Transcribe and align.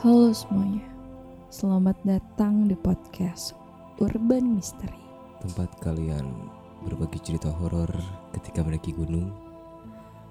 Halo 0.00 0.32
semuanya, 0.32 0.80
selamat 1.52 1.92
datang 2.08 2.64
di 2.64 2.72
podcast 2.72 3.52
Urban 4.00 4.56
Mystery. 4.56 4.96
tempat 5.44 5.76
kalian 5.84 6.24
berbagi 6.88 7.20
cerita 7.20 7.52
horor 7.52 7.92
ketika 8.32 8.64
mendaki 8.64 8.96
gunung. 8.96 9.28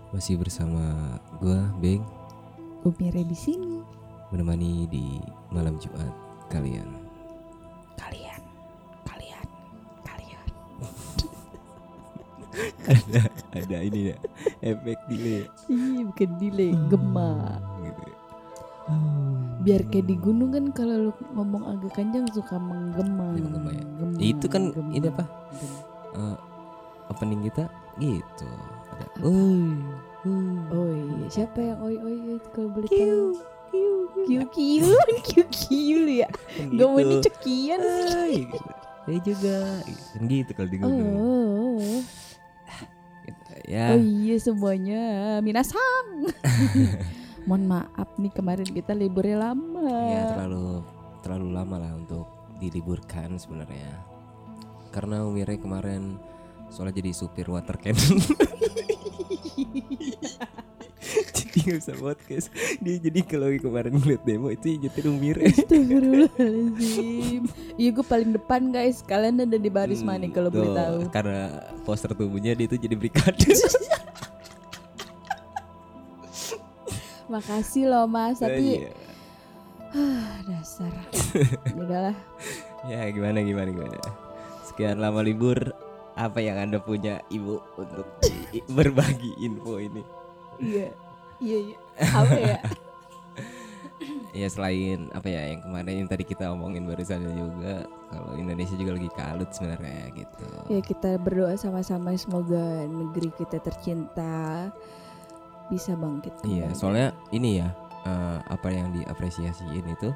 Masih 0.09 0.41
bersama 0.41 0.81
gua 1.37 1.69
Beng 1.77 2.01
Umire 2.81 3.21
di 3.21 3.37
sini, 3.37 3.85
menemani 4.33 4.89
di 4.89 5.21
malam 5.53 5.77
Jumat 5.77 6.17
kalian. 6.49 6.89
kalian, 7.93 8.41
kalian, 9.05 9.47
kalian. 10.01 10.47
ada 12.89 13.21
ada 13.53 13.77
ini 13.85 14.09
ya 14.09 14.17
efek 14.65 14.97
delay. 15.05 15.45
Ih, 15.69 16.09
bukan 16.09 16.29
delay, 16.41 16.73
gema. 16.89 17.68
Gitu. 19.59 19.61
ya. 19.61 19.75
Biar 19.75 19.81
kayak 19.87 20.05
di 20.07 20.15
gunung 20.15 20.49
kan 20.49 20.65
kalau 20.71 20.95
lu 21.05 21.11
ngomong 21.33 21.63
agak 21.67 21.91
kencang 21.93 22.25
suka 22.31 22.55
menggema. 22.55 23.35
Ya, 23.35 23.43
menggema 23.43 23.69
ya. 23.69 23.83
Gema, 23.83 24.15
Ya, 24.15 24.25
itu 24.31 24.45
kan 24.47 24.63
gema, 24.71 24.89
ini 24.89 25.07
apa? 25.07 25.25
gema. 25.27 25.67
Eh, 26.09 26.37
opening 27.09 27.41
kita 27.43 27.63
gitu. 27.97 28.49
Ada 28.89 29.05
oi. 29.21 29.61
oi. 30.23 30.55
Oh 30.71 30.89
iya, 30.89 31.27
siapa 31.27 31.59
yang 31.59 31.79
oi 31.79 31.95
oi 31.97 32.15
kalau 32.51 32.69
boleh 32.71 32.87
tahu? 32.87 32.97
Kiu, 33.69 33.95
kiu, 34.17 34.41
Kiu 34.49 34.89
kiu, 35.21 35.43
kiu 35.59 35.99
ya. 36.07 36.29
Kan 36.31 36.73
Gak 36.73 36.87
mau 36.87 36.97
gitu. 36.97 37.11
dicekian 37.13 37.81
gitu. 38.31 38.57
Saya 39.05 39.19
juga 39.25 39.55
kan 40.13 40.21
gitu 40.25 40.51
kalau 40.53 40.69
di 40.69 40.77
gunung. 40.77 41.13
Oh, 41.17 41.99
Ya. 43.69 43.93
oh 43.93 44.01
iya 44.01 44.33
semuanya, 44.41 45.01
minasang. 45.45 46.25
Mohon 47.49 47.81
maaf 47.81 48.13
nih 48.21 48.29
kemarin 48.29 48.69
kita 48.69 48.93
liburnya 48.93 49.49
lama. 49.49 49.89
Ya 50.05 50.37
terlalu 50.37 50.85
terlalu 51.25 51.49
lama 51.49 51.81
lah 51.81 51.97
untuk 51.97 52.29
diliburkan 52.61 53.41
sebenarnya. 53.41 54.05
Karena 54.93 55.25
Umire 55.25 55.57
kemarin 55.57 56.21
soalnya 56.69 57.01
jadi 57.01 57.09
supir 57.09 57.49
water 57.49 57.73
cannon. 57.81 58.21
jadi 61.33 61.57
nggak 61.57 61.77
bisa 61.81 61.97
podcast. 61.97 62.53
Dia 62.85 63.01
jadi 63.01 63.25
kalau 63.25 63.49
kemarin 63.57 63.97
ngeliat 63.97 64.21
demo 64.29 64.53
itu 64.53 64.77
nyetir 64.77 65.09
Umire. 65.09 65.49
Astagfirullahaladzim 65.49 67.49
Iya 67.81 67.89
gue 67.97 68.05
paling 68.05 68.35
depan 68.35 68.75
guys 68.75 68.99
Kalian 69.01 69.41
ada 69.41 69.57
di 69.57 69.71
baris 69.71 70.03
mana 70.03 70.27
nih 70.27 70.35
kalau 70.35 70.51
boleh 70.51 70.75
tahu 70.75 71.07
Karena 71.09 71.63
poster 71.87 72.11
tubuhnya 72.13 72.53
dia 72.53 72.69
itu 72.69 72.77
jadi 72.77 72.93
brigade. 72.93 73.41
Makasih 77.29 77.85
loh 77.87 78.05
mas 78.09 78.41
Tapi 78.41 78.83
Iya. 78.83 78.91
ah, 79.93 80.33
Dasar 80.49 80.93
Udahlah 81.79 82.17
ya 82.87 83.11
gimana 83.11 83.43
gimana 83.43 83.69
gimana. 83.75 83.99
Sekian 84.63 85.03
lama 85.03 85.19
libur 85.19 85.75
apa 86.15 86.39
yang 86.39 86.55
anda 86.59 86.79
punya 86.79 87.19
ibu 87.29 87.59
untuk 87.75 88.07
berbagi 88.75 89.35
info 89.39 89.79
ini? 89.79 90.03
Iya 90.59 90.89
Iya 91.39 91.57
iya 91.71 91.77
Apa 92.11 92.35
ya 92.35 92.57
Ya 94.39 94.47
selain 94.47 95.11
apa 95.11 95.27
ya 95.27 95.51
yang 95.51 95.59
kemarin 95.65 96.05
yang 96.05 96.09
tadi 96.09 96.23
kita 96.23 96.53
omongin 96.53 96.87
barusan 96.87 97.19
juga 97.35 97.83
kalau 98.07 98.37
Indonesia 98.37 98.77
juga 98.77 98.95
lagi 98.95 99.09
kalut 99.11 99.49
sebenarnya 99.51 100.05
gitu. 100.15 100.47
Ya 100.71 100.79
kita 100.79 101.19
berdoa 101.19 101.57
sama-sama 101.59 102.15
Semoga 102.15 102.87
negeri 102.87 103.33
kita 103.35 103.59
tercinta 103.59 104.71
Bisa 105.69 105.93
bangkit 105.93 106.33
Iya, 106.41 106.73
soalnya 106.73 107.13
ini 107.29 107.61
ya 107.61 107.69
eh, 108.03 108.37
apa 108.43 108.67
yang 108.69 108.89
diapresiasiin 108.91 109.85
itu 109.85 110.09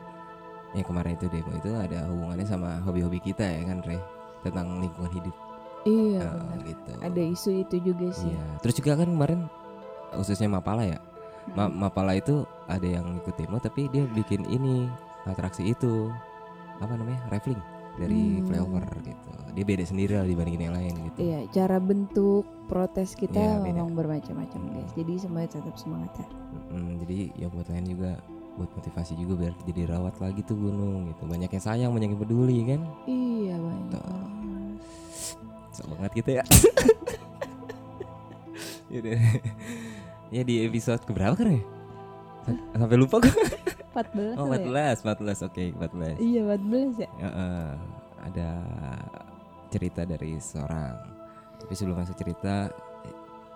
yang 0.74 0.86
kemarin 0.86 1.14
itu 1.14 1.30
demo 1.30 1.54
itu 1.54 1.70
ada 1.78 2.10
hubungannya 2.10 2.44
sama 2.44 2.82
hobi-hobi 2.82 3.22
kita 3.22 3.46
ya 3.46 3.62
kan 3.64 3.86
Re 3.86 4.02
tentang 4.42 4.82
lingkungan 4.82 5.14
hidup 5.14 5.36
Iya 5.84 6.26
Eh, 6.26 6.32
benar 6.34 6.60
gitu. 6.64 6.92
Ada 6.98 7.22
isu 7.30 7.50
itu 7.62 7.76
juga 7.84 8.08
sih 8.10 8.34
Iya. 8.34 8.44
Terus 8.66 8.76
juga 8.82 8.92
kan 8.98 9.08
kemarin 9.08 9.40
khususnya 10.14 10.50
Mapala 10.50 10.84
ya. 10.86 10.98
Ma-. 11.54 11.70
Mapala 11.70 12.16
itu 12.16 12.42
ada 12.66 12.88
yang 12.88 13.20
ikut 13.20 13.36
demo 13.36 13.60
tapi 13.60 13.92
dia 13.92 14.08
bikin 14.10 14.48
ini 14.48 14.88
atraksi 15.24 15.70
itu 15.70 16.10
apa 16.82 16.98
namanya? 16.98 17.22
Raffling 17.30 17.60
dari 17.96 18.20
Hmm. 18.38 18.46
flyover 18.46 18.84
gitu. 19.00 19.30
Dia 19.54 19.64
beda 19.64 19.84
sendiri 19.84 20.14
lah 20.14 20.26
dibandingin 20.26 20.64
yang 20.64 20.76
lain 20.76 20.94
gitu. 21.06 21.18
Iya, 21.22 21.40
cara 21.52 21.78
bentuk 21.78 22.42
protes 22.66 23.14
kita 23.14 23.38
beda. 23.54 23.62
memang 23.62 23.94
bermacam-macam 23.94 24.62
guys. 24.72 24.92
Jadi 24.94 25.14
semuanya 25.20 25.50
tetap 25.52 25.76
semangat 25.76 26.10
ya. 26.16 26.28
Mm, 26.72 26.92
jadi 27.00 27.18
ya 27.36 27.48
buat 27.48 27.68
lain 27.68 27.86
juga 27.88 28.12
buat 28.54 28.70
motivasi 28.72 29.14
juga 29.14 29.34
biar 29.40 29.54
jadi 29.64 29.82
rawat 29.88 30.18
lagi 30.18 30.42
tuh 30.42 30.58
gunung 30.58 31.06
gitu. 31.08 31.24
Banyak 31.24 31.50
yang 31.50 31.64
sayang, 31.64 31.92
banyak 31.92 32.10
yang 32.10 32.20
peduli 32.20 32.58
kan. 32.66 32.82
Iya 33.06 33.56
banyak. 33.56 33.88
Tuh. 33.92 34.02
banget. 34.02 34.78
So 35.72 35.82
banget 35.88 36.12
kita 36.14 36.30
ya. 36.34 36.44
Ya 40.30 40.42
di 40.42 40.66
episode 40.66 41.02
keberapa 41.02 41.34
kan 41.34 41.50
ya? 41.50 41.62
Sa- 42.44 42.62
Sampai 42.76 42.98
lupa 42.98 43.18
gue. 43.20 43.34
14 43.94 44.42
Oh 44.42 44.50
apa 44.50 44.58
ya? 44.58 44.98
14, 44.98 45.06
14 45.06 45.48
oke 45.48 45.64
14. 45.78 46.18
Iya 46.20 46.42
14 46.50 47.02
ya. 47.06 47.10
Ya, 47.22 47.30
eh, 47.30 47.72
ada 48.26 48.50
cerita 49.70 50.02
dari 50.06 50.38
seorang. 50.38 50.96
Tapi 51.62 51.74
sebelum 51.74 52.02
masuk 52.02 52.18
cerita, 52.18 52.70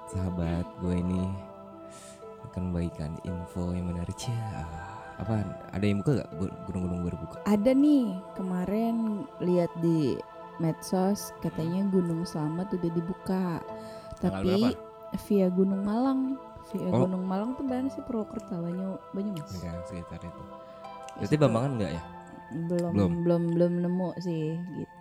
sahabat 0.08 0.66
gue 0.80 0.96
ini 0.96 1.28
akan 2.48 2.72
membagikan 2.72 3.12
info 3.28 3.76
yang 3.76 3.92
menarik 3.92 4.16
ya. 4.22 4.66
Apa? 5.18 5.42
Ada 5.74 5.86
yang 5.86 6.06
buka 6.06 6.22
gak? 6.22 6.30
Gunung-gunung 6.70 7.02
baru 7.10 7.18
buka. 7.18 7.38
Ada 7.50 7.74
nih 7.74 8.22
kemarin 8.38 9.26
lihat 9.42 9.74
di 9.82 10.16
medsos 10.62 11.34
katanya 11.42 11.86
Gunung 11.90 12.26
Slamet 12.26 12.70
udah 12.74 12.92
dibuka. 12.94 13.62
Tanggal 14.22 14.42
Tapi 14.42 14.54
berapa? 14.62 14.70
via 15.26 15.48
Gunung 15.50 15.82
Malang. 15.86 16.22
Via 16.68 16.90
Oh. 16.90 17.04
Gunung 17.04 17.24
Malang 17.24 17.56
tuh 17.56 17.64
mana 17.64 17.88
sih 17.88 18.02
Purwokerto 18.02 18.52
Banyu 18.54 19.00
Banyumas. 19.12 19.52
Ya, 19.58 19.72
sekitar 19.84 20.20
itu. 20.20 20.42
Berarti 21.16 21.36
Bambangan 21.36 21.72
enggak 21.74 21.92
ya? 21.94 22.04
belum 22.48 22.92
Belum. 22.96 23.12
belum 23.24 23.44
belum 23.52 23.74
nemu 23.82 24.10
sih 24.18 24.56
gitu. 24.74 24.96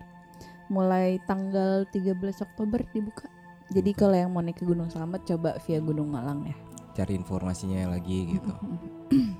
Mulai 0.66 1.22
tanggal 1.22 1.86
13 1.86 2.10
Oktober 2.42 2.82
dibuka. 2.88 3.30
Jadi 3.68 3.90
Buka. 3.92 4.00
kalau 4.00 4.16
yang 4.16 4.30
mau 4.30 4.40
naik 4.40 4.56
ke 4.56 4.64
Gunung 4.64 4.86
Slamet 4.88 5.22
coba 5.24 5.54
via 5.60 5.78
Gunung 5.78 6.06
Malang 6.08 6.42
ya. 6.42 6.56
Cari 6.92 7.12
informasinya 7.14 7.86
lagi 7.88 8.34
gitu. 8.34 8.50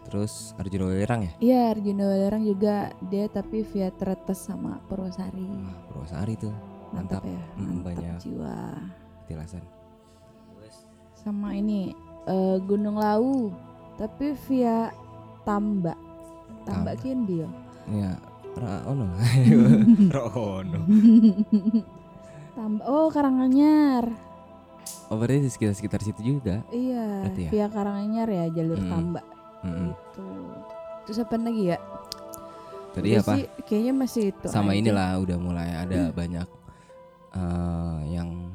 Terus 0.04 0.54
Arjuna 0.54 0.86
Welerang 0.86 1.20
ya? 1.20 1.32
Iya, 1.40 1.60
Arjuna 1.72 2.04
Welerang 2.06 2.42
juga 2.42 2.74
dia 3.02 3.26
tapi 3.26 3.64
via 3.64 3.90
Tretes 3.90 4.38
sama 4.40 4.78
Purwosari. 4.84 5.46
Wah, 5.56 5.74
Purwosari 5.88 6.34
tuh 6.36 6.54
Mantap, 6.88 7.22
mantap. 7.22 7.22
ya, 7.24 7.42
Mm, 7.56 7.64
mantap 7.64 7.82
banyak. 7.82 8.16
jiwa. 8.20 8.56
petilasan. 9.20 9.64
Sama 11.16 11.50
ini 11.50 11.90
eh, 12.26 12.56
Gunung 12.62 12.98
Lawu 12.98 13.50
tapi 13.96 14.36
via 14.46 14.92
Tamba. 15.42 15.94
Tamba 16.62 16.92
Tamba. 16.92 17.00
kian 17.00 17.24
dia. 17.24 17.48
Ya, 17.86 18.18
Raono. 18.54 19.06
Raono. 20.16 20.80
Tamba. 22.52 22.82
Oh, 22.84 23.06
Karanganyar. 23.08 24.10
Oh, 25.06 25.14
berarti 25.14 25.46
di 25.46 25.50
sekitar-sekitar 25.50 26.02
situ 26.02 26.20
juga. 26.34 26.66
Iya, 26.68 27.30
Berarti 27.30 27.42
ya? 27.46 27.50
via 27.54 27.66
Karanganyar 27.70 28.26
ya 28.26 28.44
jalur 28.50 28.78
Mm. 28.78 28.90
Tamba. 28.90 29.22
Mm-mm. 29.62 29.88
Gitu. 29.94 30.26
Terus 31.06 31.18
apa 31.22 31.34
lagi 31.38 31.62
ya? 31.70 31.78
Tadi 32.90 33.08
Udah 33.12 33.22
apa? 33.22 33.32
sih, 33.38 33.44
kayaknya 33.64 33.92
masih 33.94 34.22
itu. 34.34 34.46
Sama 34.50 34.72
aja. 34.74 34.78
inilah 34.82 35.10
udah 35.20 35.36
mulai 35.38 35.70
ada 35.70 36.10
banyak 36.10 36.48
eh, 37.32 37.98
yang 38.10 38.50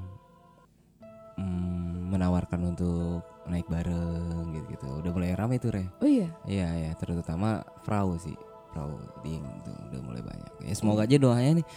mm, 1.37 2.11
menawarkan 2.11 2.75
untuk 2.75 3.23
naik 3.49 3.65
bareng 3.69 4.53
gitu-gitu. 4.53 4.87
Udah 5.01 5.11
mulai 5.13 5.33
ramai 5.33 5.57
tuh, 5.57 5.73
Re. 5.73 5.89
Oh 6.01 6.09
iya. 6.09 6.29
Iya, 6.45 6.67
ya, 6.89 6.91
terutama 6.97 7.65
perahu 7.81 8.17
sih. 8.17 8.37
Perahu 8.71 8.95
ding 9.25 9.43
tuh 9.65 9.75
udah 9.91 10.01
mulai 10.05 10.21
banyak. 10.23 10.51
Ya 10.63 10.73
semoga 10.77 11.03
aja 11.03 11.17
doanya 11.19 11.59
nih 11.59 11.67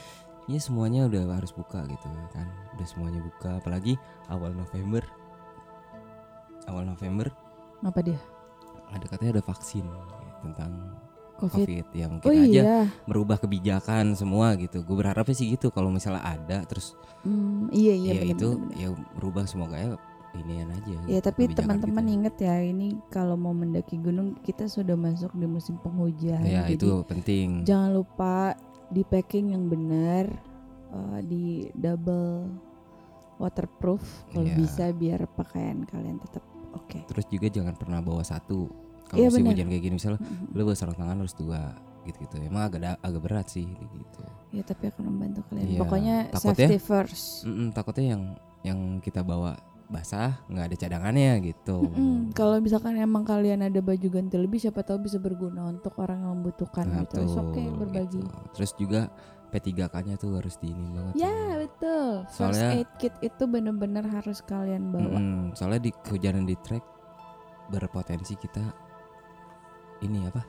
ini 0.44 0.60
semuanya 0.60 1.08
udah 1.08 1.40
harus 1.40 1.50
buka 1.56 1.82
gitu 1.88 2.06
kan. 2.30 2.46
Udah 2.76 2.86
semuanya 2.86 3.20
buka 3.24 3.58
apalagi 3.58 3.96
awal 4.28 4.52
November. 4.52 5.02
Awal 6.64 6.88
November 6.88 7.28
Apa 7.84 8.00
dia? 8.00 8.16
ada 8.94 9.04
katanya 9.10 9.40
ada 9.40 9.44
vaksin 9.44 9.84
ya, 9.84 10.00
tentang 10.44 10.70
Covid. 11.34 11.66
Covid 11.66 11.86
yang 11.98 12.12
Oh 12.22 12.30
mungkin 12.30 12.46
aja 12.46 12.62
iya. 12.62 12.80
merubah 13.10 13.36
kebijakan 13.42 14.14
semua 14.14 14.54
gitu. 14.54 14.86
Gue 14.86 14.96
berharapnya 15.02 15.34
sih 15.34 15.50
gitu 15.50 15.74
kalau 15.74 15.90
misalnya 15.90 16.22
ada 16.22 16.62
terus 16.64 16.94
Hmm, 17.24 17.72
iya 17.72 17.96
iya 17.96 18.12
ya 18.12 18.20
benar, 18.20 18.36
itu 18.36 18.48
ya 18.76 18.88
berubah 19.16 19.48
semoga 19.48 19.80
ya 19.80 19.96
inian 20.36 20.68
aja. 20.68 20.90
Ya 21.04 21.18
gitu, 21.18 21.20
tapi 21.22 21.42
kebijakan 21.44 21.56
teman-teman 21.78 22.04
kita. 22.04 22.14
ingat 22.14 22.34
ya 22.38 22.54
ini 22.60 22.88
kalau 23.08 23.34
mau 23.34 23.52
mendaki 23.52 23.96
gunung 23.96 24.34
kita 24.40 24.66
sudah 24.66 24.94
masuk 24.94 25.30
di 25.32 25.46
musim 25.46 25.78
penghujan. 25.78 26.42
Ya 26.42 26.64
Jadi 26.64 26.74
itu 26.76 26.90
penting. 27.04 27.48
jangan 27.62 27.90
lupa 27.92 28.58
di 28.86 29.02
packing 29.02 29.50
yang 29.50 29.64
benar, 29.64 30.26
eh, 30.90 31.20
di 31.22 31.44
double 31.72 32.50
waterproof 33.36 34.02
kalau 34.30 34.46
Iya. 34.46 34.56
bisa 34.56 34.84
biar 34.92 35.26
pakaian 35.28 35.82
kalian 35.84 36.18
tetap 36.18 36.44
oke. 36.72 36.98
Terus 37.04 37.26
juga 37.26 37.46
jangan 37.48 37.74
pernah 37.74 37.98
bawa 37.98 38.22
satu 38.22 38.70
kalau 39.04 39.18
Iya, 39.18 39.28
musim 39.28 39.42
benar. 39.42 39.52
hujan 39.52 39.66
kayak 39.68 39.82
gini 39.82 39.94
misalnya 39.94 40.20
Mm-mm. 40.20 40.54
lu 40.54 40.62
bawa 40.62 40.76
sarung 40.76 40.94
tangan 40.94 41.16
harus 41.18 41.34
dua 41.34 41.60
gitu-gitu 42.04 42.36
emang 42.38 42.68
agak 42.68 43.00
agak 43.00 43.20
berat 43.22 43.46
sih 43.48 43.64
gitu 43.64 44.22
Ya 44.52 44.62
tapi 44.62 44.86
akan 44.86 45.02
membantu 45.08 45.42
kalian. 45.50 45.66
Iya, 45.66 45.78
Pokoknya 45.82 46.16
takutnya- 46.30 46.70
safety 46.70 46.78
first. 46.78 47.42
Takutnya 47.74 48.06
yang 48.06 48.22
yang 48.62 48.78
kita 49.02 49.20
bawa 49.20 49.58
basah 49.86 50.40
nggak 50.46 50.64
ada 50.64 50.76
cadangannya 50.76 51.32
gitu 51.44 51.84
Mm-mm. 51.86 52.32
Kalau 52.32 52.56
misalkan 52.56 52.96
emang 52.96 53.22
kalian 53.22 53.62
ada 53.62 53.78
baju 53.78 54.08
ganti 54.10 54.34
lebih, 54.34 54.58
siapa 54.58 54.80
tahu 54.80 55.02
bisa 55.02 55.18
berguna 55.18 55.66
untuk 55.66 55.94
orang 55.96 56.18
yang 56.20 56.32
membutuhkan 56.34 56.86
Nah, 56.86 57.04
gitu. 57.04 57.20
Tuh, 57.22 57.36
okay 57.44 57.66
berbagi. 57.68 58.18
gitu. 58.18 58.38
terus 58.52 58.72
juga 58.74 59.00
P3K-nya 59.48 60.16
tuh 60.16 60.34
harus 60.34 60.56
diinin 60.56 60.90
banget 60.90 61.14
Ya 61.16 61.30
tuh. 61.30 61.54
betul. 61.60 62.08
First 62.26 62.34
Soalnya- 62.58 62.72
aid 62.74 62.90
kit 62.96 63.14
itu 63.20 63.42
bener-bener 63.44 64.02
harus 64.04 64.38
kalian 64.40 64.90
bawa. 64.90 65.14
Mm-mm, 65.14 65.54
soalnya 65.54 65.80
di 65.80 65.92
kehujanan 65.94 66.42
di 66.42 66.56
trek 66.58 66.82
berpotensi 67.66 68.34
kita 68.34 68.64
ini 70.00 70.26
apa 70.26 70.42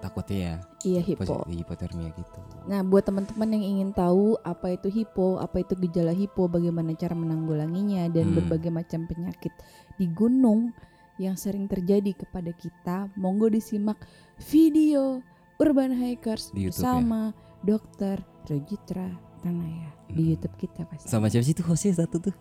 takutnya 0.00 0.36
ya 0.36 0.54
Iya 0.80 1.00
hipo. 1.04 1.44
hipotermia 1.44 2.08
gitu 2.10 2.38
Nah, 2.64 2.80
buat 2.80 3.02
teman-teman 3.02 3.48
yang 3.50 3.64
ingin 3.66 3.90
tahu 3.90 4.36
apa 4.40 4.72
itu 4.72 4.88
hipo, 4.88 5.36
apa 5.36 5.60
itu 5.60 5.76
gejala 5.78 6.10
hipo, 6.10 6.44
bagaimana 6.46 6.92
cara 6.92 7.12
menanggulanginya 7.12 8.08
dan 8.08 8.26
Hmm. 8.26 8.36
berbagai 8.36 8.70
macam 8.70 9.04
penyakit 9.04 9.52
di 9.94 10.06
gunung 10.06 10.72
yang 11.16 11.34
sering 11.34 11.66
terjadi 11.66 12.16
kepada 12.16 12.50
kita, 12.50 12.96
monggo 13.14 13.46
disimak 13.46 14.00
video 14.42 15.20
Urban 15.56 15.92
Hikers 15.92 16.48
Di 16.50 16.64
YouTube 16.64 16.80
ya? 16.80 16.96
bersama 16.96 17.20
Dokter 17.60 18.16
Rojitra 18.42 19.08
Tanaya 19.38 19.92
di 20.06 20.22
Hmm. 20.22 20.30
YouTube 20.30 20.56
kita 20.58 20.84
pasti. 20.84 21.06
sama 21.06 21.28
siapa 21.28 21.44
sih 21.44 21.52
tuh 21.52 21.66
hostnya 21.66 21.92
satu 21.98 22.16
tuh 22.22 22.34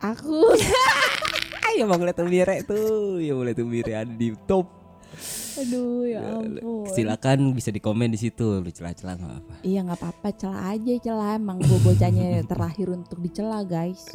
Aku 0.00 0.52
ya 1.72 1.84
mau 1.84 1.94
ngeliat 1.94 2.18
Umbire 2.18 2.60
tuh 2.62 3.16
ya 3.16 3.32
ngeliat 3.32 3.56
Umbire 3.56 3.92
ada 3.94 4.08
di 4.08 4.32
top 4.42 4.68
aduh 5.54 6.04
ya 6.04 6.20
ampun. 6.34 6.88
silakan 6.88 7.38
bisa 7.52 7.68
di 7.68 7.78
komen 7.78 8.08
di 8.08 8.16
situ 8.16 8.58
lu 8.58 8.68
celah-celah 8.68 9.14
nggak 9.14 9.34
apa 9.38 9.54
Iya 9.60 9.80
nggak 9.82 9.98
apa-apa, 9.98 10.28
celah 10.32 10.62
aja 10.70 10.92
celah 10.98 11.30
emang 11.34 11.58
gue 11.58 11.78
bocahnya 11.78 12.28
terlahir 12.50 12.88
untuk 12.88 13.18
dicela 13.18 13.60
guys. 13.62 14.08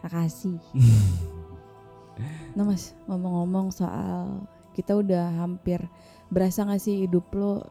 Makasih. 0.00 0.58
Nah 2.50 2.66
mas 2.66 2.92
ngomong-ngomong 3.06 3.70
soal 3.70 4.44
kita 4.72 4.92
udah 4.92 5.32
hampir 5.38 5.80
berasa 6.28 6.62
gak 6.62 6.78
sih 6.78 7.06
hidup 7.06 7.24
lo 7.32 7.64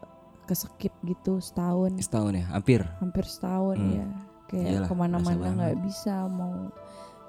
kesekip 0.45 0.89
gitu 1.05 1.37
setahun, 1.37 1.93
setahun 1.99 2.33
ya 2.33 2.45
hampir 2.49 2.81
hampir 2.97 3.21
setahun 3.23 3.77
Hmm. 3.77 3.93
ya. 3.93 4.07
Kayak 4.49 4.89
ke 4.89 4.93
mana-mana 4.95 5.45
nggak 5.53 5.77
bisa 5.85 6.25
mau 6.25 6.73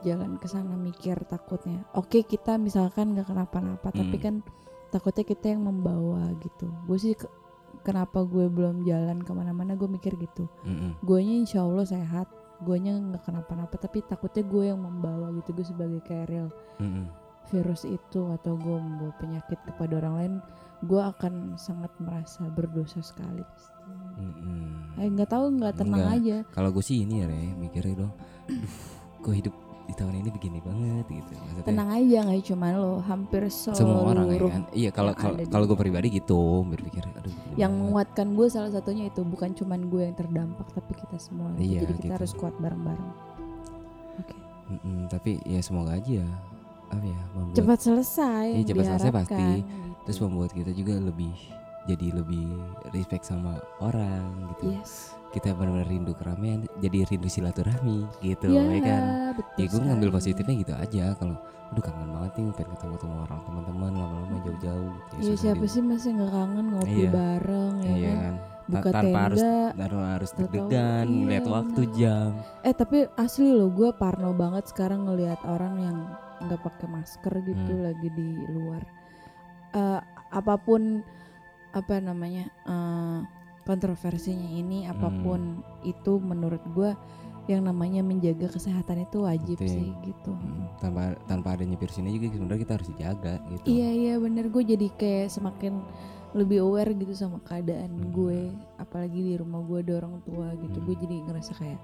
jalan 0.00 0.40
ke 0.40 0.48
sana 0.48 0.72
mikir 0.72 1.20
takutnya. 1.28 1.84
Oke 1.92 2.24
kita 2.24 2.56
misalkan 2.56 3.12
nggak 3.12 3.28
kenapa-napa, 3.28 3.92
tapi 3.92 4.16
Hmm. 4.16 4.24
kan 4.24 4.34
takutnya 4.90 5.24
kita 5.24 5.46
yang 5.48 5.64
membawa 5.64 6.28
gitu. 6.36 6.66
Gue 6.84 6.98
sih 6.98 7.14
ke- 7.14 7.30
kenapa 7.80 8.20
gue 8.22 8.44
belum 8.46 8.82
jalan 8.82 9.18
ke 9.18 9.32
mana-mana 9.32 9.72
gue 9.72 9.88
mikir 9.88 10.12
gitu 10.14 10.44
Mm-mm. 10.62 11.00
guanya 11.00 11.32
insya 11.38 11.64
Allah 11.64 11.88
sehat 11.88 12.28
guanya 12.60 12.92
nggak 12.92 13.24
kenapa-napa 13.24 13.80
tapi 13.80 14.04
takutnya 14.04 14.44
gue 14.44 14.68
yang 14.68 14.76
membawa 14.76 15.32
gitu 15.32 15.56
gue 15.56 15.64
sebagai 15.64 16.04
carrier 16.04 16.52
Mm-mm. 16.76 17.08
virus 17.48 17.88
itu 17.88 18.20
atau 18.30 18.52
gue 18.54 18.76
membawa 18.76 19.16
penyakit 19.16 19.56
kepada 19.64 19.96
orang 19.96 20.14
lain 20.14 20.32
gue 20.82 21.00
akan 21.00 21.32
sangat 21.56 21.88
merasa 21.96 22.44
berdosa 22.46 23.00
sekali 23.00 23.40
pasti. 23.40 23.72
Mm-mm. 24.18 25.00
eh 25.00 25.08
nggak 25.08 25.30
tahu 25.30 25.44
nggak 25.56 25.74
tenang 25.74 26.04
Nggak. 26.04 26.16
aja 26.20 26.36
kalau 26.52 26.68
gue 26.70 26.84
sih 26.84 27.00
ini 27.00 27.24
ya 27.24 27.26
Re, 27.26 27.42
mikirnya 27.56 27.94
dong 27.96 28.12
kok 29.18 29.32
hidup 29.32 29.54
di 29.90 29.98
tahun 29.98 30.14
ini 30.16 30.30
begini 30.30 30.58
banget 30.60 31.04
gitu 31.10 31.32
maksudnya 31.34 31.64
tenang 31.66 31.90
aja 31.90 32.18
nggak 32.22 32.42
cuma 32.46 32.66
lo 32.70 33.02
hampir 33.02 33.42
seluruh 33.44 33.74
semua 33.76 33.98
orang 34.06 34.26
ya 34.28 34.38
kan 34.46 34.62
iya 34.70 34.90
kalau 34.90 35.12
kalau 35.12 35.34
kalau 35.44 35.64
gue 35.66 35.74
pribadi 35.76 36.08
gitu 36.14 36.40
berpikir 36.64 37.02
aduh 37.10 37.34
yang 37.54 37.68
banget. 37.68 37.82
menguatkan 37.82 38.26
gue 38.32 38.46
salah 38.46 38.70
satunya 38.70 39.04
itu 39.04 39.20
bukan 39.20 39.50
cuman 39.52 39.80
gue 39.84 40.02
yang 40.04 40.14
terdampak 40.14 40.66
tapi 40.70 40.92
kita 40.94 41.18
semua 41.18 41.50
Iya, 41.56 41.82
jadi 41.82 41.92
kita 41.92 42.04
gitu. 42.04 42.14
harus 42.14 42.32
kuat 42.32 42.54
bareng-bareng 42.56 43.10
oke 44.16 44.34
Mm-mm, 44.70 44.98
tapi 45.08 45.30
ya 45.42 45.58
semoga 45.58 45.92
aja 45.92 46.22
apa 46.88 47.04
ya 47.04 47.20
membuat 47.32 47.56
cepat 47.56 47.78
selesai 47.80 48.46
Iya, 48.46 48.56
yang 48.56 48.68
cepat 48.68 48.84
selesai 48.86 49.10
pasti. 49.12 49.42
gitu. 49.58 49.74
terus 50.06 50.18
membuat 50.20 50.50
kita 50.50 50.70
juga 50.70 50.94
lebih 50.96 51.34
jadi 51.82 52.06
lebih 52.12 52.46
respect 52.90 53.24
sama 53.24 53.58
orang 53.78 54.22
gitu 54.54 54.70
yes 54.72 55.18
kita 55.30 55.52
benar-benar 55.52 55.86
rindu 55.86 56.12
keramaian 56.12 56.60
jadi 56.76 57.06
rindu 57.06 57.26
silaturahmi 57.26 58.02
gitu 58.20 58.46
ya, 58.48 58.62
ya 58.62 58.80
kan 58.80 59.02
betul 59.32 59.56
ya 59.56 59.66
gue 59.66 59.80
ngambil 59.80 60.08
positifnya 60.10 60.54
gitu 60.56 60.72
aja 60.72 61.04
kalau 61.14 61.36
aduh 61.70 61.82
kangen 61.82 62.10
banget 62.10 62.32
nih 62.34 62.46
pengen 62.52 62.70
ketemu 62.72 62.94
sama 62.98 63.16
orang 63.24 63.40
teman-teman 63.40 63.90
lama-lama 63.94 64.36
jauh-jauh 64.42 64.88
gitu 64.90 65.12
Ya 65.12 65.22
susah 65.24 65.38
siapa 65.40 65.56
juga. 65.60 65.70
sih 65.70 65.80
masih 65.80 66.10
nggak 66.12 66.32
kangen 66.32 66.66
ngopi 66.68 66.90
Iya. 66.96 67.10
bareng 67.10 67.74
ya 67.78 67.92
iya 67.92 68.10
kan? 68.10 68.18
kan 68.20 68.34
Buka 68.70 68.90
tanpa 68.92 69.18
harus 69.20 69.40
tenda. 69.40 69.70
tanpa 69.76 70.06
harus 70.08 70.30
deg-degan 70.32 71.06
iya, 71.08 71.26
lihat 71.28 71.46
waktu 71.48 71.80
jam 71.92 72.28
Eh 72.60 72.70
tapi 72.72 72.98
asli 73.16 73.48
loh 73.50 73.68
gue 73.68 73.90
parno 73.92 74.30
banget 74.32 74.64
sekarang 74.66 75.00
ngelihat 75.04 75.40
orang 75.44 75.74
yang 75.76 75.96
nggak 76.40 76.60
pakai 76.60 76.86
masker 76.86 77.34
gitu 77.44 77.72
Hmm. 77.72 77.84
lagi 77.84 78.08
di 78.10 78.28
luar. 78.48 78.82
Eh, 79.70 80.00
apa 80.30 80.54
pun 80.56 81.02
apa 81.70 81.94
namanya 81.98 82.50
eh, 82.64 83.18
kontroversinya 83.70 84.48
ini, 84.48 84.84
apa 84.84 85.06
pun 85.16 85.40
Hmm. 85.56 85.86
itu 85.86 86.18
menurut 86.18 86.58
gue 86.68 86.90
yang 87.46 87.62
namanya 87.62 88.00
menjaga 88.00 88.46
kesehatan 88.48 89.02
itu 89.02 89.16
wajib 89.20 89.56
Penting. 89.56 89.70
sih 89.72 89.88
gitu. 90.04 90.30
Hmm, 90.30 90.70
tanpa 90.76 91.02
tanpa 91.24 91.48
adanya 91.52 91.74
virus 91.74 91.96
ini 91.96 92.14
juga 92.14 92.30
sebenarnya 92.32 92.60
kita 92.60 92.72
harus 92.72 92.88
dijaga 92.88 93.34
gitu 93.48 93.64
Iya 93.66 93.88
iya 93.90 94.14
bener 94.16 94.44
gue 94.46 94.62
jadi 94.64 94.86
kayak 94.92 95.28
semakin 95.30 95.82
lebih 96.30 96.62
aware 96.62 96.92
gitu 96.92 97.10
sama 97.12 97.38
keadaan 97.40 97.90
Hmm. 97.90 98.10
gue 98.12 98.40
apalagi 98.76 99.18
di 99.20 99.34
rumah 99.34 99.58
gue 99.60 99.78
ada 99.80 99.98
orang 99.98 100.18
tua 100.20 100.54
gitu 100.56 100.76
Hmm. 100.76 100.84
gue 100.84 100.94
jadi 101.00 101.16
ngerasa 101.24 101.52
kayak 101.56 101.78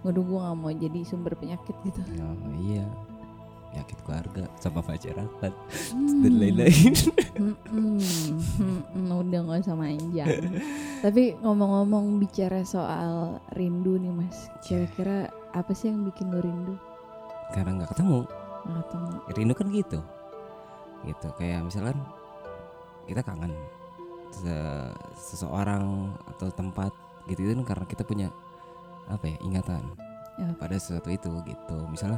waduh 0.00 0.20
gue 0.20 0.38
nggak 0.40 0.56
mau 0.56 0.72
jadi 0.72 1.00
sumber 1.02 1.34
penyakit 1.34 1.76
gitu 1.84 2.02
Oh, 2.16 2.34
iya 2.60 2.82
penyakit 3.72 3.98
keluarga 4.04 4.44
sama 4.56 4.84
masyarakat 4.84 5.52
Hmm. 5.88 6.20
dan 6.20 6.32
lain-lain 6.36 6.92
Mm-mm. 7.32 7.96
Mm-mm. 8.60 9.08
udah 9.10 9.40
nggak 9.42 9.64
usah 9.64 9.72
manjang 9.72 10.28
tapi 11.00 11.32
ngomong-ngomong 11.40 12.20
bicara 12.20 12.60
soal 12.62 13.40
rindu 13.50 13.96
nih 13.96 14.12
mas 14.12 14.52
kira-kira 14.60 15.26
apa 15.50 15.72
sih 15.72 15.88
yang 15.88 16.04
bikin 16.04 16.28
lo 16.28 16.38
rindu 16.38 16.76
karena 17.50 17.80
nggak 17.80 17.90
ketemu 17.90 18.28
nggak 18.62 18.84
ketemu 18.86 19.08
rindu 19.32 19.54
kan 19.56 19.66
gitu 19.70 19.98
gitu 21.02 21.28
kayak 21.34 21.60
misalkan 21.62 21.96
kita 23.02 23.20
kangen 23.20 23.52
se- 24.30 24.94
seseorang 25.16 26.12
atau 26.28 26.46
tempat 26.48 26.92
gitu 27.24 27.42
itu 27.42 27.52
kan 27.56 27.66
karena 27.66 27.84
kita 27.86 28.04
punya 28.04 28.28
apa 29.08 29.26
ya 29.26 29.36
ingatan 29.40 29.80
Ya. 30.32 30.48
pada 30.56 30.80
sesuatu 30.80 31.12
itu 31.12 31.28
gitu 31.44 31.76
misalnya 31.92 32.16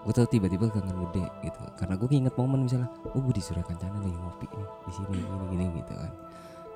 gue 0.00 0.12
tuh 0.12 0.24
tiba-tiba 0.26 0.64
kangen 0.66 0.96
gede 1.06 1.24
gitu. 1.42 1.60
Karena 1.74 1.94
gue 1.94 2.08
inget 2.10 2.34
momen 2.34 2.64
misalnya 2.64 2.88
oh 3.06 3.20
gue 3.20 3.32
disuruh 3.32 3.60
kencana 3.60 3.96
lagi 3.96 4.14
ngopi 4.14 4.46
nih 4.48 4.68
di 4.80 4.92
sini 4.92 5.06
gini 5.12 5.44
gini 5.50 5.64
gitu 5.76 5.92
kan. 5.92 6.12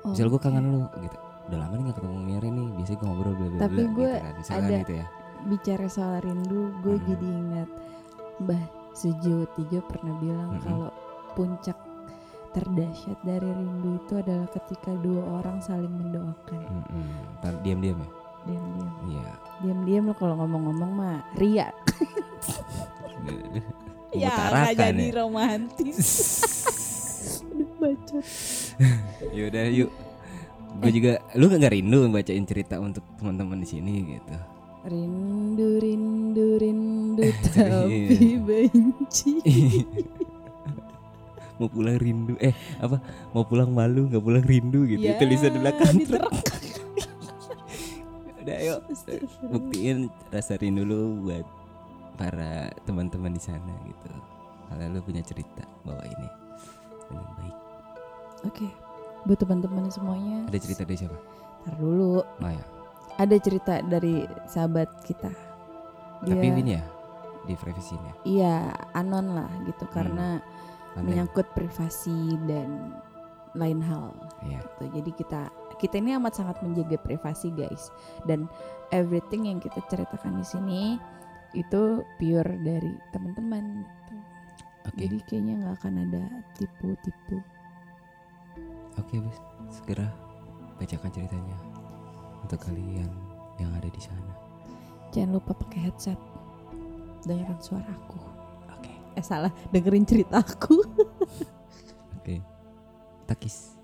Oh, 0.01 0.09
misalnya 0.13 0.29
gue 0.29 0.41
kangen 0.41 0.65
lu 0.67 0.81
gitu. 0.99 1.17
Udah 1.45 1.57
lama 1.59 1.73
nih 1.73 1.83
gak 1.85 1.95
ketemu 1.95 2.17
Mary 2.19 2.49
nih 2.49 2.67
biasanya 2.73 2.97
gue 2.97 3.07
ngobrol 3.07 3.33
bla 3.33 3.47
bla 3.47 3.59
Tapi 3.61 3.81
gue 3.83 3.85
gitu 3.87 4.17
kan. 4.19 4.33
Misalkan 4.35 4.65
ada- 4.65 4.81
gitu 4.81 4.93
ya. 4.95 5.07
bicara 5.45 5.85
soal 5.87 6.13
rindu 6.19 6.61
gue 6.81 6.95
Hmm. 6.95 7.05
jadi 7.05 7.27
ingat 7.29 7.69
Mbah 8.35 8.63
Sujiwo 8.91 9.45
Tijo 9.51 9.79
pernah 9.83 10.15
bilang 10.17 10.49
Mm-mm. 10.51 10.63
kalau 10.63 10.89
puncak 11.33 11.77
terdahsyat 12.49 13.19
dari 13.21 13.45
rindu 13.45 13.99
itu 13.99 14.13
adalah 14.15 14.47
ketika 14.49 14.95
dua 14.95 15.21
orang 15.35 15.59
saling 15.59 15.91
mendoakan. 15.91 16.61
Mm-mm. 16.63 17.07
Ntar 17.37 17.53
diam-diam 17.61 17.99
ya? 17.99 18.09
Diam-diam. 18.45 18.89
Iya. 19.05 19.31
Diam-diam 19.59 20.03
lo 20.05 20.13
kalau 20.13 20.35
ngomong-ngomong 20.37 20.91
mah. 20.93 21.19
Ria 21.35 21.67
Mengutarakan 24.15 24.93
ya. 24.95 25.11
romantis. 25.13 25.99
Aduh 27.51 27.69
bacot 27.81 28.25
Yaudah 29.31 29.65
yuk. 29.69 29.91
Gue 30.75 30.91
juga 30.91 31.11
Lu 31.33 31.47
gak 31.47 31.71
rindu 31.71 32.05
bacain 32.09 32.43
cerita 32.43 32.77
untuk 32.77 33.03
teman-teman 33.17 33.59
di 33.59 33.67
sini 33.67 33.93
gitu? 34.15 34.35
Rindu 34.85 35.81
rindu 35.81 36.47
rindu 36.61 37.21
Iya. 37.31 37.33
tapi 37.47 38.37
benci. 38.37 39.33
Mau 41.55 41.71
pulang 41.71 41.95
rindu 41.95 42.35
Eh 42.37 42.51
apa 42.77 42.99
Mau 43.31 43.47
pulang 43.47 43.71
malu 43.71 44.11
gak 44.11 44.19
pulang 44.19 44.43
rindu 44.43 44.83
gitu? 44.85 45.01
Ya, 45.01 45.15
Tulisan 45.15 45.55
di 45.55 45.59
belakang. 45.59 45.95
Udah 48.43 48.57
yuk. 48.61 48.79
Buktiin 49.49 50.11
rasa 50.29 50.55
rindu 50.55 50.83
lu 50.83 51.23
buat 51.23 51.45
Para 52.15 52.71
teman-teman 52.87 53.35
di 53.35 53.41
sana 53.43 53.73
gitu. 53.85 54.11
Kalau 54.71 54.83
lu 54.89 54.99
punya 55.03 55.21
cerita 55.21 55.63
Bawa 55.83 56.03
ini. 56.03 56.29
Dengan 57.11 57.27
baik. 57.39 57.57
Oke 58.47 58.67
buat 59.25 59.41
teman-teman 59.41 59.89
semuanya. 59.89 60.45
Ada 60.53 60.59
cerita 60.61 60.85
dari 60.85 60.97
siapa? 61.01 61.17
Ntar 61.65 61.75
dulu. 61.81 62.21
Oh 62.21 62.51
ya 62.53 62.65
ada 63.15 63.35
cerita 63.39 63.79
dari 63.83 64.27
sahabat 64.47 64.91
kita. 65.07 65.31
Dia, 66.23 66.35
Tapi 66.35 66.45
ini 66.51 66.75
ya? 66.75 66.83
Di 67.45 67.53
revisi 67.55 67.95
ya? 67.95 68.13
Iya 68.25 68.55
anon 68.97 69.37
lah 69.37 69.51
gitu 69.69 69.85
Hmm. 69.87 69.93
karena 69.93 70.27
menyangkut 70.95 71.47
privasi 71.55 72.35
dan 72.47 72.95
lain 73.55 73.79
hal. 73.83 74.11
Iya. 74.43 74.59
gitu. 74.63 74.83
Jadi 74.99 75.11
kita 75.15 75.41
kita 75.79 75.95
ini 75.99 76.15
amat 76.19 76.39
sangat 76.39 76.59
menjaga 76.63 76.99
privasi 76.99 77.51
guys. 77.55 77.91
Dan 78.27 78.51
everything 78.91 79.47
yang 79.47 79.59
kita 79.63 79.79
ceritakan 79.87 80.39
di 80.39 80.45
sini 80.45 80.81
itu 81.55 82.03
pure 82.19 82.53
dari 82.59 82.93
teman-teman 83.15 83.81
gitu. 83.81 84.15
Oke. 84.85 84.97
Jadi 85.07 85.17
kayaknya 85.25 85.53
nggak 85.63 85.75
akan 85.81 85.93
ada 86.05 86.23
tipu-tipu. 86.59 87.37
Oke, 88.99 89.19
Bis. 89.19 89.39
Segera 89.71 90.07
bacakan 90.77 91.09
ceritanya 91.09 91.57
untuk 92.43 92.59
kalian 92.61 93.09
yang 93.57 93.71
ada 93.73 93.89
di 93.89 94.01
sana. 94.01 94.33
Jangan 95.15 95.39
lupa 95.39 95.55
pakai 95.55 95.89
headset. 95.89 96.19
Dengerin 97.25 97.57
suara 97.63 97.87
aku. 97.89 98.19
Oke. 98.77 98.93
Eh 99.17 99.25
salah, 99.25 99.49
dengerin 99.73 100.05
cerita 100.05 100.43
aku. 100.43 100.83
Oke. 102.21 102.43
Takis. 103.25 103.74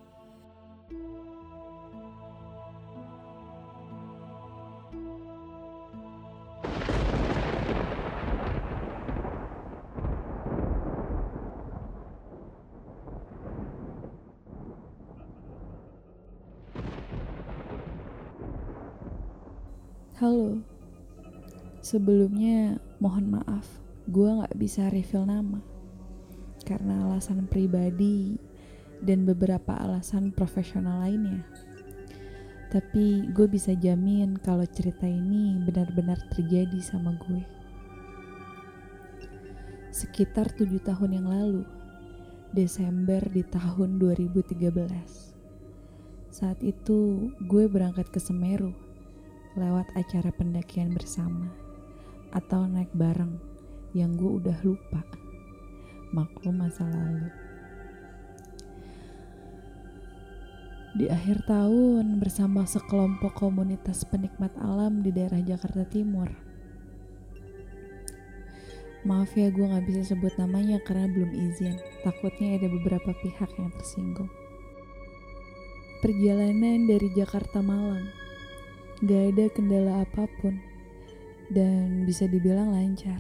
Sebelumnya 21.91 22.79
mohon 23.03 23.35
maaf, 23.35 23.67
gua 24.07 24.39
nggak 24.39 24.55
bisa 24.55 24.87
reveal 24.87 25.27
nama 25.27 25.59
karena 26.63 27.03
alasan 27.03 27.51
pribadi 27.51 28.39
dan 29.03 29.27
beberapa 29.27 29.75
alasan 29.75 30.31
profesional 30.31 31.03
lainnya. 31.03 31.43
Tapi 32.71 33.27
gue 33.35 33.43
bisa 33.51 33.75
jamin 33.75 34.39
kalau 34.39 34.63
cerita 34.71 35.03
ini 35.03 35.59
benar-benar 35.67 36.15
terjadi 36.31 36.79
sama 36.79 37.11
gue. 37.27 37.43
Sekitar 39.91 40.47
tujuh 40.55 40.79
tahun 40.79 41.19
yang 41.19 41.27
lalu, 41.27 41.67
Desember 42.55 43.19
di 43.27 43.43
tahun 43.43 43.99
2013. 43.99 44.63
Saat 46.31 46.63
itu 46.63 47.27
gue 47.43 47.67
berangkat 47.67 48.07
ke 48.07 48.23
Semeru 48.23 48.71
lewat 49.59 49.91
acara 49.99 50.31
pendakian 50.31 50.95
bersama 50.95 51.51
atau 52.31 52.63
naik 52.67 52.91
bareng 52.95 53.35
yang 53.91 54.15
gue 54.15 54.31
udah 54.39 54.57
lupa. 54.63 55.03
Maklum 56.15 56.59
masa 56.59 56.87
lalu. 56.87 57.27
Di 60.91 61.07
akhir 61.07 61.47
tahun 61.47 62.19
bersama 62.19 62.67
sekelompok 62.67 63.39
komunitas 63.39 64.03
penikmat 64.03 64.51
alam 64.59 64.99
di 64.99 65.15
daerah 65.15 65.39
Jakarta 65.39 65.87
Timur. 65.87 66.27
Maaf 69.07 69.31
ya 69.33 69.47
gue 69.49 69.65
gak 69.65 69.87
bisa 69.87 70.13
sebut 70.13 70.35
namanya 70.35 70.83
karena 70.83 71.07
belum 71.07 71.31
izin. 71.31 71.79
Takutnya 72.03 72.59
ada 72.59 72.67
beberapa 72.67 73.15
pihak 73.23 73.49
yang 73.55 73.71
tersinggung. 73.71 74.29
Perjalanan 76.03 76.85
dari 76.85 77.07
Jakarta 77.15 77.63
Malang 77.63 78.11
gak 79.01 79.23
ada 79.33 79.45
kendala 79.49 80.03
apa 80.03 80.29
pun 80.43 80.59
dan 81.51 82.07
bisa 82.07 82.25
dibilang 82.31 82.71
lancar. 82.71 83.19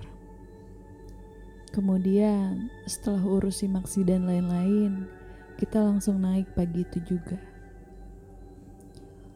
Kemudian 1.71 2.71
setelah 2.87 3.23
urus 3.23 3.63
simaksi 3.63 4.03
dan 4.03 4.27
lain-lain, 4.27 5.07
kita 5.55 5.79
langsung 5.79 6.19
naik 6.19 6.51
pagi 6.51 6.83
itu 6.83 6.99
juga. 7.03 7.39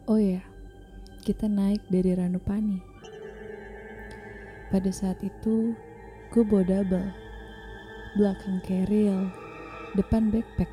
Oh 0.04 0.20
ya, 0.20 0.44
kita 1.24 1.48
naik 1.48 1.80
dari 1.88 2.12
Ranupani. 2.12 2.84
Pada 4.68 4.92
saat 4.92 5.24
itu, 5.24 5.72
gue 6.36 6.44
bawa 6.44 6.68
double. 6.68 7.08
Belakang 8.20 8.60
keril, 8.68 9.32
depan 9.96 10.28
backpack. 10.28 10.68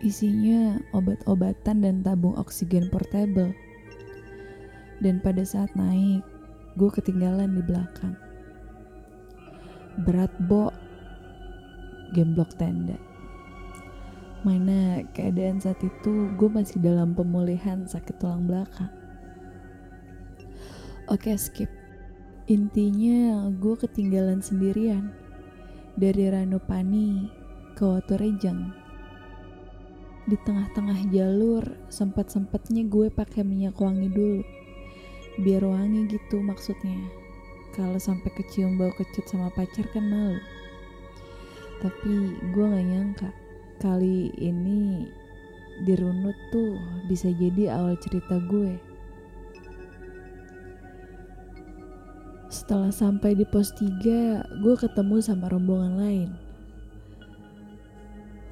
Isinya 0.00 0.80
obat-obatan 0.96 1.84
dan 1.84 2.00
tabung 2.00 2.32
oksigen 2.40 2.88
portable. 2.88 3.52
Dan 5.04 5.20
pada 5.20 5.44
saat 5.44 5.68
naik, 5.76 6.24
gue 6.72 6.88
ketinggalan 6.88 7.52
di 7.52 7.62
belakang. 7.64 8.16
Berat 10.00 10.32
bo, 10.48 10.72
gemblok 12.16 12.56
tenda. 12.56 12.96
Mana 14.42 15.04
keadaan 15.12 15.60
saat 15.60 15.78
itu 15.84 16.32
gue 16.34 16.48
masih 16.48 16.80
dalam 16.80 17.12
pemulihan 17.12 17.84
sakit 17.84 18.16
tulang 18.16 18.48
belakang. 18.48 18.90
Oke 21.12 21.36
skip. 21.36 21.68
Intinya 22.48 23.52
gue 23.52 23.74
ketinggalan 23.76 24.40
sendirian 24.40 25.12
dari 25.94 26.26
Ranupani 26.32 27.28
ke 27.76 27.84
Waturejang. 27.84 28.72
Di 30.24 30.36
tengah-tengah 30.40 31.12
jalur 31.12 31.62
sempat-sempatnya 31.92 32.88
gue 32.88 33.12
pakai 33.12 33.44
minyak 33.44 33.76
wangi 33.76 34.08
dulu 34.08 34.61
biar 35.40 35.64
wangi 35.64 36.04
gitu 36.12 36.44
maksudnya. 36.44 36.98
Kalau 37.72 37.96
sampai 37.96 38.28
kecium 38.36 38.76
bau 38.76 38.92
kecut 38.92 39.24
sama 39.24 39.48
pacar 39.48 39.88
kan 39.96 40.04
malu. 40.04 40.36
Tapi 41.80 42.36
gue 42.52 42.64
gak 42.68 42.86
nyangka 42.86 43.28
kali 43.80 44.28
ini 44.36 45.08
dirunut 45.88 46.36
tuh 46.52 46.76
bisa 47.08 47.32
jadi 47.32 47.72
awal 47.72 47.96
cerita 47.96 48.36
gue. 48.44 48.76
Setelah 52.52 52.92
sampai 52.92 53.32
di 53.32 53.48
pos 53.48 53.72
3 53.72 54.60
gue 54.60 54.74
ketemu 54.76 55.16
sama 55.24 55.48
rombongan 55.48 55.94
lain. 55.96 56.30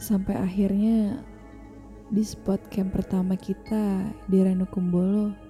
Sampai 0.00 0.40
akhirnya 0.40 1.20
di 2.08 2.24
spot 2.24 2.72
camp 2.72 2.96
pertama 2.96 3.36
kita 3.36 4.08
di 4.26 4.40
Ranukumbolo 4.40 5.49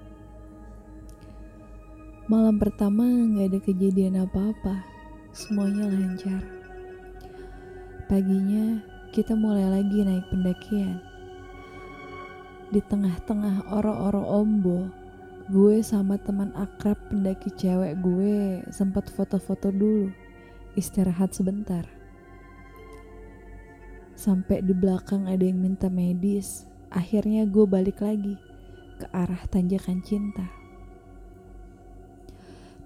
Malam 2.30 2.62
pertama 2.62 3.02
nggak 3.02 3.46
ada 3.50 3.58
kejadian 3.58 4.22
apa-apa, 4.22 4.86
semuanya 5.34 5.90
lancar. 5.90 6.38
Paginya 8.06 8.86
kita 9.10 9.34
mulai 9.34 9.66
lagi 9.66 10.06
naik 10.06 10.30
pendakian. 10.30 11.02
Di 12.70 12.78
tengah-tengah 12.86 13.74
oro-oro 13.74 14.22
ombo, 14.30 14.86
gue 15.50 15.82
sama 15.82 16.22
teman 16.22 16.54
akrab 16.54 16.94
pendaki 17.10 17.50
cewek 17.50 17.98
gue 17.98 18.62
sempat 18.70 19.10
foto-foto 19.10 19.74
dulu, 19.74 20.14
istirahat 20.78 21.34
sebentar. 21.34 21.82
Sampai 24.14 24.62
di 24.62 24.70
belakang 24.70 25.26
ada 25.26 25.42
yang 25.42 25.58
minta 25.58 25.90
medis, 25.90 26.62
akhirnya 26.94 27.42
gue 27.50 27.66
balik 27.66 27.98
lagi 27.98 28.38
ke 29.02 29.10
arah 29.10 29.42
tanjakan 29.50 29.98
cinta. 30.06 30.59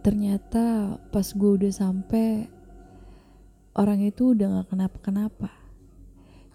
Ternyata 0.05 1.01
pas 1.09 1.25
gue 1.33 1.51
udah 1.57 1.73
sampai 1.73 2.45
orang 3.73 4.05
itu 4.05 4.37
udah 4.37 4.61
gak 4.61 4.77
kenapa-kenapa. 4.77 5.49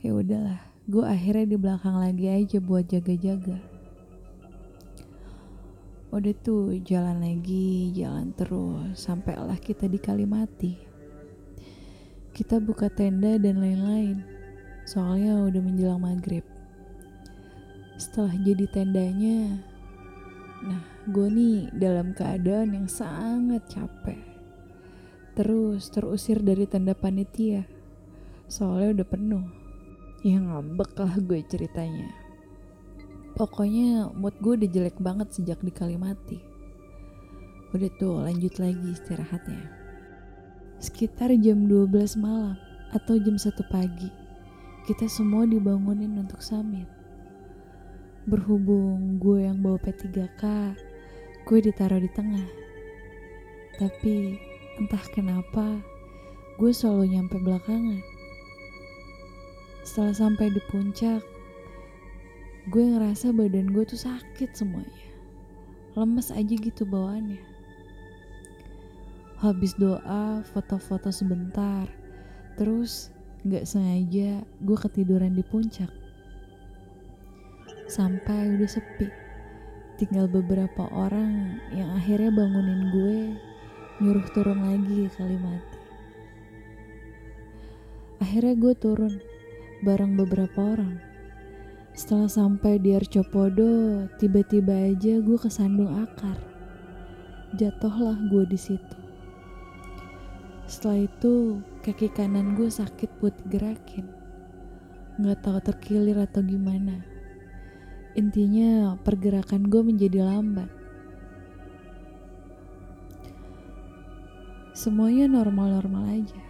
Ya 0.06 0.14
udahlah, 0.14 0.62
gue 0.86 1.02
akhirnya 1.02 1.50
di 1.50 1.58
belakang 1.58 1.98
lagi 1.98 2.30
aja 2.30 2.62
buat 2.62 2.86
jaga-jaga. 2.86 3.58
Udah 6.14 6.34
tuh 6.46 6.78
jalan 6.86 7.26
lagi, 7.26 7.90
jalan 7.98 8.38
terus, 8.38 9.02
sampailah 9.02 9.58
kita 9.58 9.90
di 9.90 9.98
Kalimati. 9.98 10.74
Kita 12.30 12.62
buka 12.62 12.86
tenda 12.86 13.34
dan 13.42 13.66
lain-lain, 13.66 14.22
soalnya 14.86 15.42
udah 15.42 15.62
menjelang 15.62 16.06
maghrib. 16.06 16.46
Setelah 17.98 18.38
jadi 18.46 18.66
tendanya, 18.70 19.58
nah 20.64 20.99
gue 21.08 21.28
nih 21.32 21.72
dalam 21.72 22.12
keadaan 22.12 22.76
yang 22.76 22.88
sangat 22.92 23.64
capek. 23.72 24.20
Terus 25.40 25.88
terusir 25.88 26.44
dari 26.44 26.68
tenda 26.68 26.92
panitia, 26.92 27.64
soalnya 28.52 29.00
udah 29.00 29.08
penuh. 29.08 29.46
Ya 30.20 30.36
ngambek 30.44 31.00
lah 31.00 31.16
gue 31.16 31.40
ceritanya. 31.48 32.12
Pokoknya 33.40 34.12
mood 34.12 34.36
gue 34.44 34.60
udah 34.60 34.68
jelek 34.68 35.00
banget 35.00 35.32
sejak 35.32 35.64
di 35.64 35.72
Kalimati. 35.72 36.40
Udah 37.72 37.88
tuh 37.96 38.20
lanjut 38.20 38.60
lagi 38.60 38.92
istirahatnya. 38.92 39.72
Sekitar 40.84 41.32
jam 41.40 41.72
12 41.72 42.20
malam 42.20 42.60
atau 42.92 43.16
jam 43.16 43.40
1 43.40 43.52
pagi, 43.72 44.12
kita 44.84 45.08
semua 45.08 45.48
dibangunin 45.48 46.20
untuk 46.20 46.44
summit. 46.44 46.90
Berhubung 48.28 49.22
gue 49.24 49.48
yang 49.48 49.64
bawa 49.64 49.80
P3K, 49.80 50.44
gue 51.50 51.66
ditaruh 51.66 51.98
di 51.98 52.06
tengah. 52.14 52.46
Tapi 53.82 54.38
entah 54.78 55.02
kenapa, 55.10 55.82
gue 56.62 56.70
selalu 56.70 57.18
nyampe 57.18 57.42
belakangan. 57.42 58.06
Setelah 59.82 60.14
sampai 60.14 60.54
di 60.54 60.62
puncak, 60.70 61.26
gue 62.70 62.84
ngerasa 62.86 63.34
badan 63.34 63.74
gue 63.74 63.82
tuh 63.82 63.98
sakit 63.98 64.54
semuanya. 64.54 65.10
Lemes 65.98 66.30
aja 66.30 66.54
gitu 66.54 66.86
bawaannya. 66.86 67.42
Habis 69.42 69.74
doa, 69.74 70.46
foto-foto 70.54 71.10
sebentar. 71.10 71.90
Terus 72.62 73.10
gak 73.50 73.66
sengaja 73.66 74.46
gue 74.46 74.78
ketiduran 74.78 75.34
di 75.34 75.42
puncak. 75.42 75.90
Sampai 77.90 78.54
udah 78.54 78.70
sepi. 78.70 79.29
Tinggal 80.00 80.32
beberapa 80.32 80.88
orang 80.96 81.60
yang 81.76 81.92
akhirnya 81.92 82.32
bangunin 82.32 82.88
gue 82.88 83.20
nyuruh 84.00 84.32
turun 84.32 84.64
lagi 84.64 85.12
ke 85.12 85.20
Kalimati. 85.20 85.80
Akhirnya 88.24 88.56
gue 88.56 88.74
turun 88.80 89.20
bareng 89.84 90.16
beberapa 90.16 90.72
orang. 90.72 91.04
Setelah 91.92 92.32
sampai 92.32 92.80
di 92.80 92.96
Arcopodo, 92.96 94.08
tiba-tiba 94.16 94.88
aja 94.88 95.20
gue 95.20 95.36
kesandung 95.36 95.92
akar. 95.92 96.40
Jatuhlah 97.60 98.24
gue 98.32 98.48
di 98.48 98.56
situ. 98.56 98.98
Setelah 100.64 101.12
itu, 101.12 101.60
kaki 101.84 102.08
kanan 102.16 102.56
gue 102.56 102.72
sakit 102.72 103.20
buat 103.20 103.36
gerakin. 103.52 104.08
Nggak 105.20 105.44
tahu 105.44 105.60
terkilir 105.60 106.24
atau 106.24 106.40
gimana. 106.40 107.19
Intinya 108.20 109.00
pergerakan 109.00 109.72
gue 109.72 109.80
menjadi 109.80 110.28
lambat. 110.28 110.68
Semuanya 114.76 115.32
normal-normal 115.32 116.20
aja. 116.20 116.42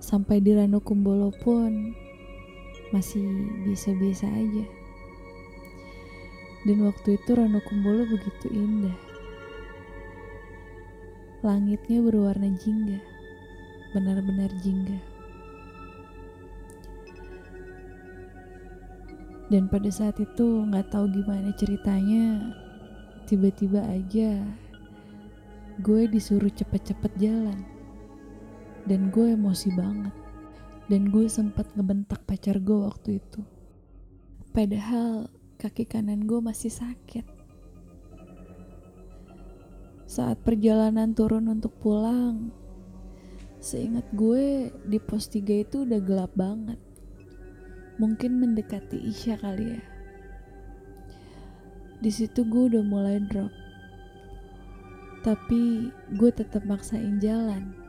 Sampai 0.00 0.40
di 0.40 0.56
Ranu 0.56 0.80
Kumbolo 0.80 1.28
pun 1.44 1.92
masih 2.88 3.20
biasa-biasa 3.68 4.32
aja. 4.32 4.64
Dan 6.64 6.88
waktu 6.88 7.20
itu 7.20 7.36
Ranu 7.36 7.60
Kumbolo 7.68 8.08
begitu 8.08 8.48
indah. 8.48 8.96
Langitnya 11.44 12.00
berwarna 12.00 12.48
jingga, 12.56 12.96
benar-benar 13.92 14.48
jingga. 14.64 15.13
Dan 19.54 19.70
pada 19.70 19.86
saat 19.86 20.18
itu 20.18 20.66
nggak 20.66 20.90
tahu 20.90 21.14
gimana 21.14 21.54
ceritanya, 21.54 22.50
tiba-tiba 23.30 23.86
aja 23.86 24.42
gue 25.78 26.10
disuruh 26.10 26.50
cepet-cepet 26.50 27.14
jalan. 27.22 27.62
Dan 28.82 29.14
gue 29.14 29.38
emosi 29.38 29.70
banget. 29.78 30.10
Dan 30.90 31.14
gue 31.14 31.30
sempat 31.30 31.70
ngebentak 31.78 32.26
pacar 32.26 32.58
gue 32.58 32.82
waktu 32.82 33.22
itu. 33.22 33.46
Padahal 34.50 35.30
kaki 35.62 35.86
kanan 35.86 36.26
gue 36.26 36.42
masih 36.42 36.74
sakit. 36.74 37.22
Saat 40.10 40.42
perjalanan 40.42 41.14
turun 41.14 41.46
untuk 41.46 41.78
pulang, 41.78 42.50
seingat 43.62 44.10
gue 44.18 44.74
di 44.82 44.98
pos 44.98 45.30
3 45.30 45.62
itu 45.62 45.86
udah 45.86 46.02
gelap 46.02 46.34
banget. 46.34 46.82
Mungkin 47.96 48.42
mendekati 48.42 48.98
Isya 48.98 49.38
kali 49.38 49.78
ya. 49.78 49.82
Di 52.02 52.10
situ 52.10 52.44
gue 52.44 52.74
udah 52.74 52.84
mulai 52.84 53.22
drop. 53.22 53.52
Tapi 55.24 55.88
gue 56.12 56.30
tetap 56.34 56.68
maksain 56.68 57.16
jalan 57.22 57.84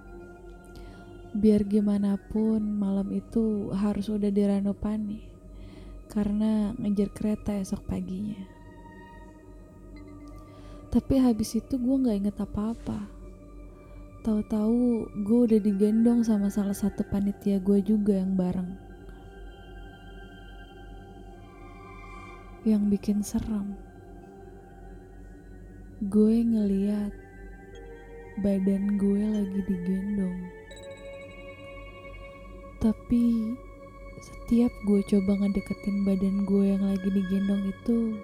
biar 1.36 1.68
gimana 1.68 2.15
pun 2.15 2.63
malam 2.63 3.12
itu 3.12 3.68
harus 3.76 4.08
udah 4.08 4.32
di 4.32 4.39
Ranupani 4.48 5.20
karena 6.08 6.72
ngejar 6.80 7.12
kereta 7.12 7.52
esok 7.60 7.84
paginya. 7.91 8.39
Tapi 10.96 11.20
habis 11.20 11.60
itu 11.60 11.76
gue 11.76 11.96
nggak 12.08 12.18
inget 12.24 12.38
apa-apa. 12.39 13.12
Tahu-tahu 14.24 15.12
gue 15.28 15.39
udah 15.52 15.60
digendong 15.60 16.24
sama 16.24 16.48
salah 16.48 16.74
satu 16.74 17.04
panitia 17.04 17.60
gue 17.60 17.84
juga 17.84 18.15
yang 18.15 18.39
bareng. 18.39 18.85
Yang 22.65 22.97
bikin 22.97 23.21
serem. 23.21 23.78
Gue 26.10 26.41
ngeliat 26.41 27.13
badan 28.41 28.97
gue 28.97 29.21
lagi 29.21 29.62
digendong. 29.69 30.49
Tapi 32.82 33.54
setiap 34.17 34.73
gue 34.89 35.06
coba 35.06 35.45
ngedeketin 35.45 36.10
badan 36.10 36.49
gue 36.49 36.73
yang 36.73 36.82
lagi 36.89 37.10
digendong 37.13 37.69
itu 37.69 38.17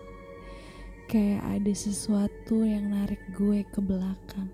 kayak 1.06 1.62
ada 1.62 1.73
sesuatu 1.77 2.65
yang 2.65 2.89
narik 2.97 3.21
gue 3.38 3.62
ke 3.69 3.77
belakang. 3.77 4.49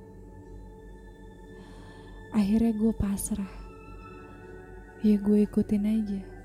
Akhirnya 2.35 2.75
gue 2.75 2.91
pasrah. 2.91 3.55
Ya 4.99 5.15
gue 5.15 5.47
ikutin 5.47 5.85
aja. 5.87 6.36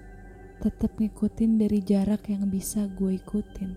Tetap 0.62 0.94
ngikutin 0.94 1.58
dari 1.58 1.82
jarak 1.82 2.30
yang 2.30 2.46
bisa 2.46 2.86
gue 2.86 3.18
ikutin. 3.18 3.74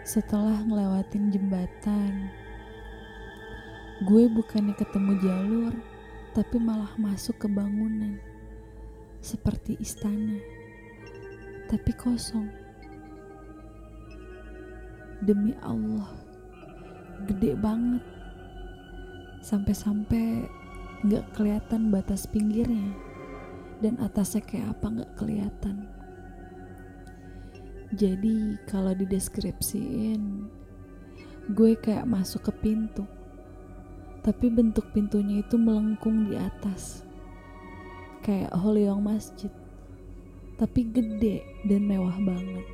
Setelah 0.00 0.64
ngelewatin 0.64 1.28
jembatan, 1.28 2.32
gue 4.08 4.32
bukannya 4.32 4.72
ketemu 4.80 5.12
jalur, 5.20 5.72
tapi 6.32 6.56
malah 6.56 6.88
masuk 6.96 7.36
ke 7.36 7.52
bangunan 7.52 8.16
seperti 9.20 9.76
istana, 9.76 10.40
tapi 11.68 11.92
kosong. 12.00 12.48
Demi 15.20 15.52
Allah, 15.60 16.16
gede 17.28 17.52
banget, 17.60 18.04
sampai-sampai 19.44 20.48
nggak 21.04 21.28
kelihatan 21.36 21.92
batas 21.92 22.24
pinggirnya 22.24 23.05
dan 23.80 24.00
atasnya 24.00 24.42
kayak 24.44 24.76
apa 24.76 24.86
nggak 24.88 25.12
kelihatan. 25.20 25.76
Jadi 27.94 28.58
kalau 28.66 28.92
dideskripsiin, 28.96 30.22
gue 31.54 31.72
kayak 31.78 32.08
masuk 32.08 32.50
ke 32.50 32.52
pintu. 32.58 33.06
Tapi 34.26 34.50
bentuk 34.50 34.90
pintunya 34.90 35.38
itu 35.38 35.54
melengkung 35.54 36.26
di 36.26 36.34
atas. 36.34 37.06
Kayak 38.26 38.50
Holyong 38.58 38.98
masjid. 38.98 39.52
Tapi 40.58 40.90
gede 40.90 41.46
dan 41.70 41.86
mewah 41.86 42.18
banget. 42.18 42.66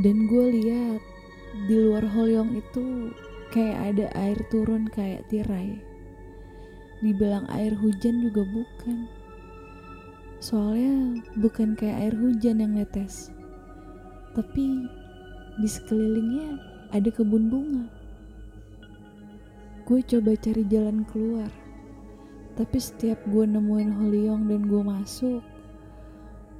Dan 0.00 0.24
gue 0.24 0.46
lihat 0.56 1.04
di 1.68 1.76
luar 1.76 2.08
Holyong 2.08 2.56
itu 2.56 3.12
kayak 3.52 3.92
ada 3.92 4.06
air 4.16 4.40
turun 4.48 4.88
kayak 4.88 5.28
tirai 5.28 5.91
dibilang 7.02 7.44
air 7.50 7.74
hujan 7.74 8.22
juga 8.22 8.46
bukan. 8.46 9.10
Soalnya 10.38 11.22
bukan 11.38 11.74
kayak 11.74 11.98
air 12.08 12.14
hujan 12.14 12.62
yang 12.62 12.78
netes. 12.78 13.34
Tapi 14.32 14.88
di 15.60 15.68
sekelilingnya 15.68 16.56
ada 16.94 17.10
kebun 17.12 17.50
bunga. 17.52 17.86
Gue 19.84 20.00
coba 20.06 20.38
cari 20.38 20.64
jalan 20.70 21.04
keluar. 21.04 21.50
Tapi 22.54 22.78
setiap 22.78 23.18
gue 23.26 23.44
nemuin 23.44 23.90
Holyong 23.92 24.42
dan 24.46 24.60
gue 24.70 24.82
masuk 24.86 25.42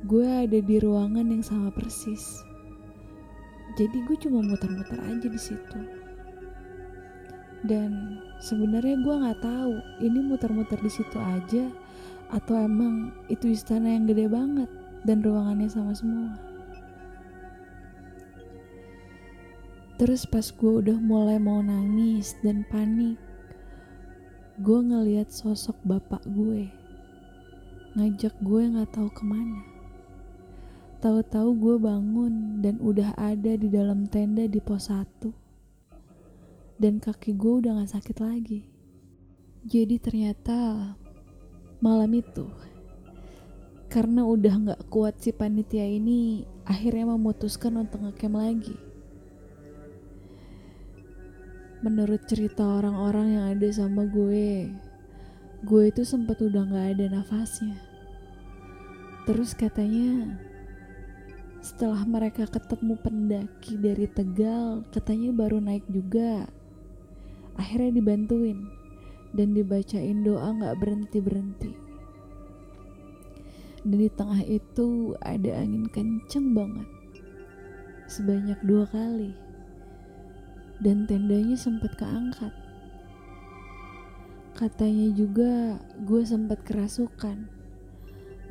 gue 0.02 0.26
ada 0.26 0.58
di 0.58 0.76
ruangan 0.82 1.30
yang 1.30 1.46
sama 1.46 1.70
persis. 1.70 2.42
Jadi 3.78 4.02
gue 4.02 4.16
cuma 4.18 4.42
muter-muter 4.42 4.98
aja 4.98 5.26
di 5.30 5.38
situ. 5.38 5.78
Dan 7.62 8.18
sebenarnya 8.42 8.98
gue 8.98 9.14
nggak 9.22 9.40
tahu 9.40 9.74
ini 10.02 10.18
muter-muter 10.18 10.82
di 10.82 10.90
situ 10.90 11.16
aja 11.22 11.70
atau 12.34 12.58
emang 12.58 13.14
itu 13.30 13.54
istana 13.54 13.94
yang 13.94 14.10
gede 14.10 14.26
banget 14.26 14.66
dan 15.06 15.22
ruangannya 15.22 15.70
sama 15.70 15.94
semua 15.94 16.34
Terus 20.02 20.26
pas 20.26 20.42
gue 20.50 20.72
udah 20.82 20.98
mulai 20.98 21.38
mau 21.38 21.62
nangis 21.62 22.34
dan 22.42 22.66
panik, 22.66 23.14
gue 24.58 24.78
ngeliat 24.82 25.30
sosok 25.30 25.78
bapak 25.86 26.26
gue 26.26 26.66
ngajak 27.94 28.34
gue 28.42 28.62
nggak 28.72 28.90
tahu 28.98 29.06
ke 29.14 29.22
mana. 29.22 29.62
Tahu-tahu 30.98 31.54
gue 31.54 31.76
bangun 31.78 32.64
dan 32.64 32.82
udah 32.82 33.14
ada 33.14 33.54
di 33.54 33.70
dalam 33.70 34.10
tenda 34.10 34.42
di 34.48 34.58
pos 34.58 34.90
1. 34.90 35.41
Dan 36.82 36.98
kaki 36.98 37.38
gue 37.38 37.62
udah 37.62 37.78
gak 37.78 37.94
sakit 37.94 38.18
lagi. 38.18 38.66
Jadi 39.62 40.02
ternyata 40.02 40.90
malam 41.78 42.10
itu 42.10 42.50
karena 43.86 44.26
udah 44.26 44.74
gak 44.74 44.82
kuat 44.90 45.22
si 45.22 45.30
panitia 45.30 45.86
ini 45.86 46.42
akhirnya 46.66 47.14
memutuskan 47.14 47.78
untuk 47.78 48.02
ngecamp 48.02 48.34
lagi 48.34 48.74
menurut 51.82 52.22
cerita 52.30 52.62
orang-orang 52.62 53.34
yang 53.34 53.44
ada 53.58 53.68
sama 53.74 54.06
gue, 54.06 54.70
gue 55.66 55.82
itu 55.90 56.06
sempat 56.06 56.38
udah 56.38 56.62
gak 56.70 56.88
ada 56.94 57.06
nafasnya. 57.10 57.74
Terus 59.26 59.50
katanya 59.58 60.38
setelah 61.58 62.06
mereka 62.06 62.46
ketemu 62.46 62.94
pendaki 63.02 63.74
dari 63.74 64.06
Tegal, 64.06 64.86
katanya 64.94 65.34
baru 65.34 65.58
naik 65.58 65.82
juga. 65.90 66.46
Akhirnya 67.56 68.00
dibantuin 68.00 68.68
dan 69.32 69.56
dibacain 69.56 70.24
doa 70.24 70.52
gak 70.56 70.76
berhenti-berhenti. 70.80 71.72
Dan 73.82 73.98
di 73.98 74.10
tengah 74.12 74.42
itu 74.46 75.18
ada 75.18 75.58
angin 75.58 75.90
kenceng 75.90 76.54
banget. 76.54 76.86
Sebanyak 78.06 78.60
dua 78.62 78.86
kali. 78.86 79.34
Dan 80.78 81.08
tendanya 81.10 81.58
sempat 81.58 81.98
keangkat. 81.98 82.54
Katanya 84.54 85.10
juga 85.16 85.82
gue 86.06 86.22
sempat 86.22 86.62
kerasukan. 86.62 87.50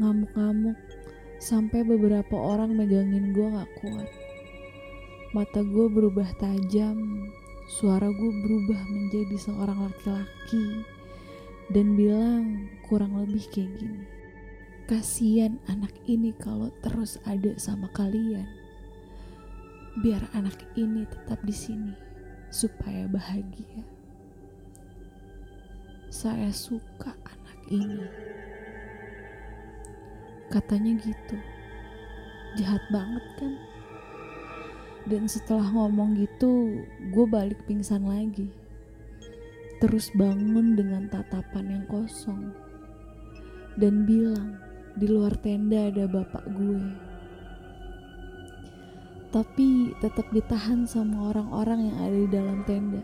Ngamuk-ngamuk 0.01 0.75
sampai 1.39 1.81
beberapa 1.87 2.35
orang 2.35 2.75
megangin 2.75 3.31
gue 3.31 3.47
gak 3.47 3.71
kuat. 3.79 4.09
Mata 5.31 5.63
gue 5.63 5.87
berubah 5.87 6.27
tajam, 6.35 7.31
suara 7.69 8.09
gue 8.09 8.31
berubah 8.45 8.81
menjadi 8.89 9.37
seorang 9.37 9.89
laki-laki 9.89 10.85
dan 11.71 11.95
bilang 11.95 12.67
kurang 12.85 13.15
lebih 13.21 13.45
kayak 13.49 13.71
gini. 13.79 14.03
Kasian 14.89 15.61
anak 15.71 15.95
ini 16.03 16.35
kalau 16.35 16.67
terus 16.83 17.15
ada 17.23 17.55
sama 17.55 17.87
kalian. 17.95 18.43
Biar 20.03 20.23
anak 20.35 20.59
ini 20.75 21.07
tetap 21.07 21.39
di 21.47 21.55
sini 21.55 21.95
supaya 22.51 23.07
bahagia. 23.07 23.87
Saya 26.11 26.51
suka 26.51 27.15
anak 27.23 27.59
ini. 27.71 28.03
Katanya 30.51 30.99
gitu. 30.99 31.39
Jahat 32.59 32.83
banget 32.91 33.23
kan? 33.39 33.70
Dan 35.09 35.25
setelah 35.25 35.65
ngomong 35.73 36.13
gitu, 36.21 36.85
gue 37.09 37.25
balik 37.25 37.65
pingsan 37.65 38.05
lagi. 38.05 38.53
Terus 39.81 40.13
bangun 40.13 40.77
dengan 40.77 41.09
tatapan 41.09 41.81
yang 41.81 41.85
kosong. 41.89 42.53
Dan 43.73 44.05
bilang, 44.05 44.61
di 44.93 45.09
luar 45.09 45.33
tenda 45.41 45.89
ada 45.89 46.05
bapak 46.05 46.45
gue. 46.53 46.83
Tapi 49.31 49.95
tetap 50.03 50.27
ditahan 50.29 50.83
sama 50.85 51.33
orang-orang 51.33 51.89
yang 51.89 51.97
ada 52.03 52.17
di 52.19 52.29
dalam 52.29 52.59
tenda. 52.67 53.01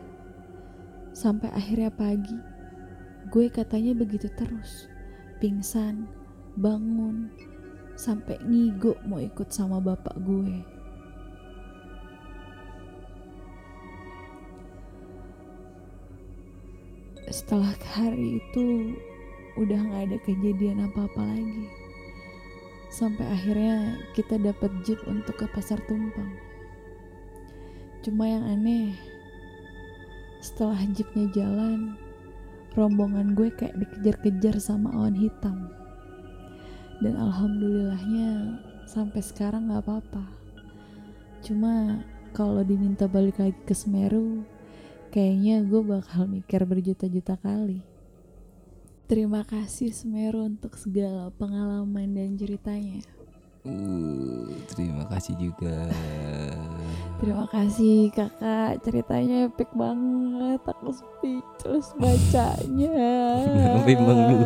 Sampai 1.17 1.49
akhirnya 1.49 1.89
pagi, 1.89 2.37
gue 3.33 3.49
katanya 3.49 3.97
begitu 3.97 4.29
terus. 4.37 4.85
Pingsan, 5.41 6.05
bangun, 6.53 7.33
sampai 7.97 8.37
ngigo 8.45 8.93
mau 9.09 9.17
ikut 9.17 9.49
sama 9.49 9.81
bapak 9.81 10.13
gue. 10.21 10.76
Setelah 17.27 17.75
hari 17.91 18.39
itu 18.39 18.95
udah 19.59 19.79
gak 19.91 20.03
ada 20.07 20.17
kejadian 20.23 20.87
apa-apa 20.87 21.27
lagi. 21.27 21.67
Sampai 22.87 23.27
akhirnya 23.27 23.99
kita 24.15 24.39
dapat 24.39 24.71
jeep 24.87 25.03
untuk 25.11 25.35
ke 25.35 25.45
pasar 25.51 25.75
tumpang. 25.91 26.31
Cuma 27.99 28.23
yang 28.31 28.47
aneh, 28.47 28.95
setelah 30.39 30.79
jeepnya 30.95 31.27
jalan, 31.35 31.99
rombongan 32.79 33.35
gue 33.35 33.51
kayak 33.51 33.75
dikejar-kejar 33.75 34.63
sama 34.63 34.95
awan 34.95 35.19
hitam. 35.19 35.67
Dan 37.03 37.19
alhamdulillahnya 37.19 38.55
sampai 38.87 39.19
sekarang 39.19 39.67
gak 39.67 39.83
apa-apa. 39.83 40.23
Cuma 41.43 41.99
kalau 42.31 42.63
diminta 42.63 43.03
balik 43.03 43.35
lagi 43.43 43.59
ke 43.67 43.75
Semeru, 43.75 44.47
kayaknya 45.09 45.63
gue 45.63 45.81
bakal 45.83 46.27
mikir 46.27 46.63
berjuta-juta 46.67 47.39
kali. 47.39 47.83
Terima 49.07 49.47
kasih 49.47 49.95
Semeru 49.95 50.43
untuk 50.43 50.75
segala 50.75 51.31
pengalaman 51.39 52.11
dan 52.11 52.35
ceritanya. 52.35 52.99
Uh, 53.67 54.51
terima 54.71 55.07
kasih 55.07 55.35
juga. 55.39 55.87
Terima 57.19 57.47
kasih 57.47 58.11
kakak, 58.11 58.83
ceritanya 58.83 59.47
epic 59.47 59.71
banget. 59.75 60.59
Aku 60.59 60.91
speechless 60.91 61.95
bacanya. 61.95 62.99
Kenapa 63.47 63.89
emang 63.91 64.19
lu? 64.27 64.37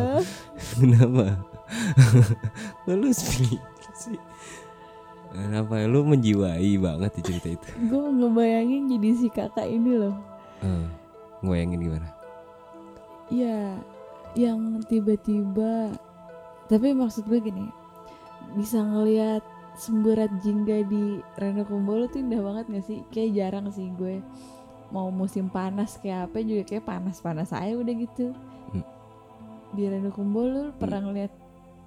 Kenapa? 0.78 1.24
Kok 2.86 2.96
lu 3.02 3.10
speechless 3.10 3.98
sih? 3.98 4.18
Kenapa 5.32 5.80
lu 5.88 6.06
menjiwai 6.06 6.72
banget 6.78 7.10
di 7.18 7.22
cerita 7.22 7.48
itu? 7.50 7.68
Gue 7.88 8.04
ngebayangin 8.14 8.94
jadi 8.94 9.10
si 9.16 9.26
kakak 9.26 9.66
ini 9.66 9.92
loh. 10.06 10.31
Uh, 10.62 10.86
ngebayangin 11.42 11.80
gimana? 11.82 12.08
Ya, 13.28 13.76
yang 14.38 14.82
tiba-tiba. 14.86 15.92
Tapi 16.70 16.94
maksud 16.96 17.26
gue 17.26 17.42
gini, 17.42 17.66
bisa 18.56 18.80
ngelihat 18.80 19.42
semburat 19.76 20.28
jingga 20.44 20.84
di 20.84 21.20
Reno 21.40 21.64
Kumbolo 21.64 22.08
tuh 22.08 22.20
indah 22.20 22.40
banget 22.40 22.64
gak 22.70 22.84
sih? 22.86 22.98
Kayak 23.12 23.30
jarang 23.36 23.66
sih 23.72 23.88
gue 23.96 24.20
mau 24.92 25.08
musim 25.08 25.48
panas 25.48 25.96
kayak 25.96 26.28
apa 26.28 26.44
juga 26.44 26.68
kayak 26.68 26.84
panas-panas 26.84 27.50
aja 27.56 27.72
udah 27.72 27.94
gitu. 27.96 28.36
Hmm. 28.76 28.84
Di 29.72 29.88
Reno 29.88 30.12
Kumbolo 30.12 30.68
lu 30.68 30.72
pernah 30.76 31.00
ngeliat 31.08 31.32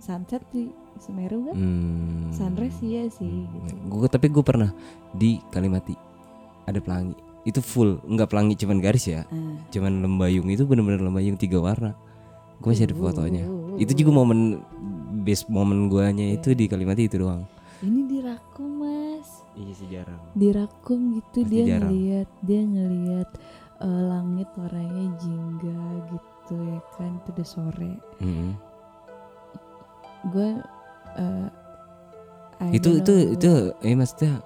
sunset 0.01 0.41
di 0.49 0.69
Semeru 0.97 1.51
kan? 1.51 1.55
Hmm. 1.55 2.33
Sunrise 2.33 2.81
iya 2.81 3.05
sih 3.07 3.45
gitu. 3.45 3.73
Gue 3.89 4.09
tapi 4.09 4.27
gue 4.33 4.41
pernah 4.41 4.73
di 5.13 5.37
Kalimati 5.53 5.93
ada 6.65 6.81
pelangi. 6.81 7.24
Itu 7.45 7.61
full, 7.61 8.01
nggak 8.03 8.27
pelangi 8.27 8.57
cuman 8.57 8.81
garis 8.81 9.05
ya. 9.05 9.21
Ah. 9.29 9.55
Cuman 9.69 10.01
lembayung 10.01 10.49
itu 10.49 10.65
bener-bener 10.65 10.99
lembayung 10.99 11.37
tiga 11.37 11.61
warna. 11.61 11.93
Gue 12.57 12.73
masih 12.73 12.89
ada 12.89 12.95
fotonya. 12.95 13.45
Uh. 13.45 13.77
Itu 13.77 13.93
juga 13.93 14.11
momen 14.15 14.65
best 15.21 15.45
momen 15.47 15.85
guanya 15.87 16.25
itu 16.25 16.51
di 16.51 16.65
Kalimati 16.65 17.05
itu 17.05 17.21
doang. 17.21 17.45
Ini 17.79 18.01
dirakum 18.07 18.81
mas, 18.81 19.45
Iya 19.53 19.73
sih 19.73 19.87
jarang. 19.87 20.17
dirakum 20.33 20.99
gitu 21.13 21.43
Pasti 21.43 21.51
dia 21.53 21.63
jarang. 21.69 21.91
ngeliat 21.91 22.29
dia 22.41 22.61
ngeliat 22.63 23.29
eh, 23.77 24.01
langit 24.07 24.49
warnanya 24.55 25.05
jingga 25.19 25.77
gitu 26.09 26.55
ya 26.65 26.79
kan 26.95 27.11
itu 27.13 27.29
udah 27.29 27.47
sore. 27.47 27.93
Mm-mm. 28.19 28.51
Gue 30.31 30.49
eh, 31.15 31.47
I 32.63 32.79
Itu 32.79 32.89
itu 32.97 33.13
know. 33.13 33.33
itu 33.35 33.49
eh 33.83 33.93
maksudnya 33.93 34.39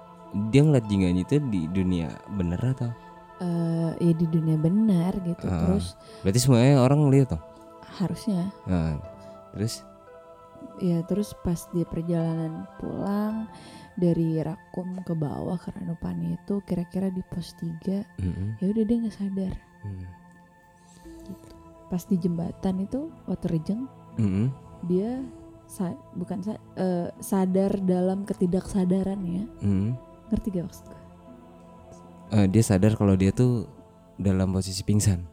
dia 0.48 0.60
ngeliat 0.60 0.86
jingganya 0.86 1.22
itu 1.22 1.36
di 1.42 1.66
dunia 1.66 2.08
bener 2.30 2.60
atau? 2.60 2.90
Eh, 3.38 3.90
ya 3.98 4.12
di 4.12 4.26
dunia 4.26 4.54
benar 4.54 5.16
gitu 5.18 5.44
Ah. 5.44 5.64
terus 5.64 5.96
Berarti 6.20 6.38
semuanya 6.38 6.78
orang 6.78 7.08
lihat 7.08 7.32
dong. 7.32 7.42
harusnya 7.92 8.52
Nah, 8.64 9.00
terus 9.50 9.82
ya 10.78 11.02
terus 11.02 11.32
pas 11.36 11.58
di 11.68 11.82
perjalanan 11.82 12.68
pulang 12.76 13.48
dari 13.94 14.38
Rakum 14.38 15.02
ke 15.02 15.12
bawah 15.12 15.56
ke 15.56 15.68
Ranupani 15.70 16.34
itu 16.34 16.62
kira-kira 16.62 17.08
di 17.08 17.20
pos 17.22 17.52
3 17.56 18.06
mm-mm. 18.16 18.48
ya 18.56 18.66
udah 18.66 18.84
dia 18.84 18.96
nggak 18.98 19.12
sadar 19.14 19.54
Mm. 19.80 20.04
pas 21.88 22.02
di 22.02 22.16
jembatan 22.16 22.76
itu 22.78 23.00
waktu 23.24 23.46
rejeng 23.50 23.88
Mm-mm. 24.14 24.52
dia 24.84 25.24
sa- 25.66 25.96
bukan 26.12 26.38
sa- 26.40 26.60
eh, 26.76 27.08
sadar 27.18 27.74
dalam 27.80 28.22
ketidaksadaran 28.22 29.20
ya 29.22 29.44
Mm. 29.60 29.90
Ngerti 30.30 30.48
gak 30.50 30.64
maksud 30.64 30.84
gue? 30.86 30.98
Eh, 32.32 32.46
dia 32.46 32.62
sadar 32.62 32.94
kalau 32.94 33.14
dia 33.14 33.30
tuh 33.30 33.66
dalam 34.16 34.50
posisi 34.50 34.80
pingsan. 34.80 35.26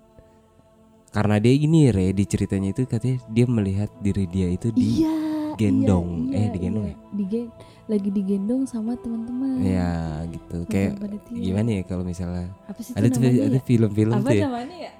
Karena 1.07 1.38
dia 1.38 1.53
gini 1.53 1.88
re 1.88 2.12
di 2.12 2.23
ceritanya 2.23 2.69
itu 2.71 2.83
katanya 2.83 3.21
dia 3.27 3.45
melihat 3.45 3.89
diri 3.97 4.25
dia 4.25 4.49
itu 4.49 4.69
di 4.69 5.01
iya 5.01 5.13
gendong. 5.55 6.29
iya, 6.29 6.38
Eh, 6.38 6.47
digendong 6.51 6.86
iya. 6.88 6.97
Digen- 7.12 7.53
lagi 7.88 8.10
digendong 8.12 8.67
sama 8.67 8.93
teman-teman 8.95 9.63
ya 9.63 9.93
gitu. 10.27 10.62
Teman 10.62 10.69
Kayak 10.69 10.91
gimana 11.31 11.69
ya 11.71 11.83
kalau 11.83 12.03
misalnya 12.03 12.51
apa 12.65 12.79
sih 12.81 12.91
ada 12.91 13.07
namanya 13.07 13.47
ada 13.47 13.55
ya? 13.55 13.63
film-film 13.63 14.13
apa 14.13 14.27
tuh 14.27 14.36
ya. 14.36 14.45
namanya 14.45 14.77
ya 14.77 14.93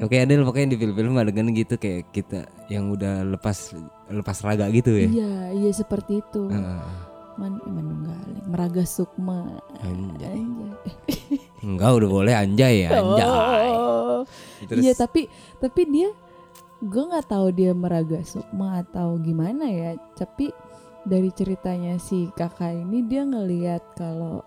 Oke 0.00 0.16
ada 0.16 0.32
pokoknya 0.40 0.68
di 0.70 0.78
film-film 0.78 1.12
adegan 1.14 1.48
gitu 1.50 1.74
kayak 1.76 2.08
kita 2.08 2.40
yang 2.68 2.88
udah 2.88 3.20
lepas 3.26 3.74
lepas 4.08 4.38
raga 4.40 4.64
gitu 4.70 4.94
ya. 4.94 5.08
iya 5.08 5.32
iya 5.52 5.70
seperti 5.74 6.22
itu 6.22 6.48
Heeh. 6.48 6.80
Man, 7.40 7.56
eh, 7.56 7.72
manunggaling 7.72 8.44
meraga 8.44 8.84
sukma 8.84 9.48
anjay. 9.80 10.36
Anjay. 10.36 10.76
Enggak 11.64 11.90
udah 11.96 12.08
boleh 12.12 12.34
anjay 12.36 12.84
ya 12.84 12.88
anjay. 13.00 13.68
Oh. 13.72 14.20
Terus 14.68 14.82
Iya 14.84 14.92
tapi 14.92 15.24
tapi 15.56 15.88
dia 15.88 16.12
gue 16.84 17.04
nggak 17.08 17.28
tahu 17.32 17.48
dia 17.56 17.72
meraga 17.72 18.20
sukma 18.20 18.84
atau 18.84 19.16
gimana 19.16 19.64
ya. 19.72 19.96
Tapi 20.12 20.52
dari 21.08 21.32
ceritanya 21.32 21.96
si 21.96 22.28
kakak 22.36 22.76
ini 22.76 23.08
dia 23.08 23.24
ngelihat 23.24 23.80
kalau 23.96 24.44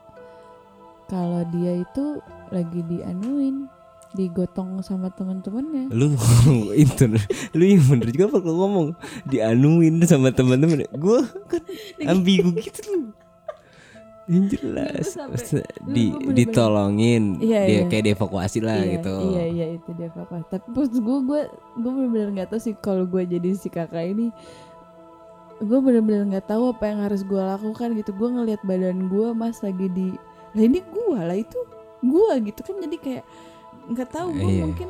kalau 1.10 1.42
dia 1.50 1.82
itu 1.82 2.22
lagi 2.54 2.86
dianuin 2.86 3.66
digotong 4.14 4.86
sama 4.86 5.10
teman-temannya 5.10 5.90
lu 5.90 6.14
itu 6.86 7.10
lu 7.58 7.64
yang 7.66 7.84
bener 7.90 8.10
juga 8.14 8.26
apa 8.30 8.38
kalau 8.46 8.58
ngomong? 8.66 8.88
Dianuin 9.26 9.98
sama 10.06 10.30
teman-teman 10.30 10.86
gue 10.86 11.20
kan 11.50 11.64
ambigu 12.06 12.54
gitu 12.62 12.82
lu 12.94 13.02
yang 14.24 14.48
jelas. 14.48 15.20
Sampai- 15.20 15.68
di 15.84 16.08
gua 16.08 16.20
bener-bener- 16.20 16.38
ditolongin. 16.48 17.24
Iya, 17.44 17.60
dia 17.68 17.76
iya. 17.76 17.84
kayak 17.92 18.04
dievakuasi 18.08 18.60
lah 18.64 18.80
iya, 18.80 18.92
gitu. 19.00 19.16
Iya 19.36 19.44
iya 19.52 19.66
itu 19.76 19.90
dia 20.00 20.10
kakak. 20.16 20.48
Tapi 20.48 20.68
maksud 20.72 20.96
gue 21.04 21.18
gue 21.28 21.42
gue 21.84 21.92
bener-bener 21.92 22.30
nggak 22.40 22.50
tahu 22.56 22.60
sih 22.64 22.74
kalau 22.80 23.04
gue 23.04 23.24
jadi 23.28 23.50
si 23.56 23.68
kakak 23.68 24.16
ini. 24.16 24.32
Gue 25.60 25.80
bener-bener 25.84 26.24
nggak 26.36 26.48
tahu 26.48 26.72
apa 26.72 26.84
yang 26.88 27.00
harus 27.04 27.22
gue 27.28 27.40
lakukan 27.40 28.00
gitu. 28.00 28.12
Gue 28.16 28.30
ngelihat 28.32 28.62
badan 28.64 29.12
gue 29.12 29.28
mas 29.36 29.60
lagi 29.60 29.88
di 29.92 30.16
lah 30.54 30.64
ini 30.64 30.80
gue 30.80 31.20
lah 31.20 31.38
itu 31.38 31.60
gue 32.00 32.32
gitu 32.48 32.60
kan. 32.64 32.76
Jadi 32.80 32.98
kayak 33.04 33.24
nggak 33.86 34.10
tahu 34.10 34.28
gue 34.32 34.48
Iya. 34.50 34.64
mungkin 34.66 34.90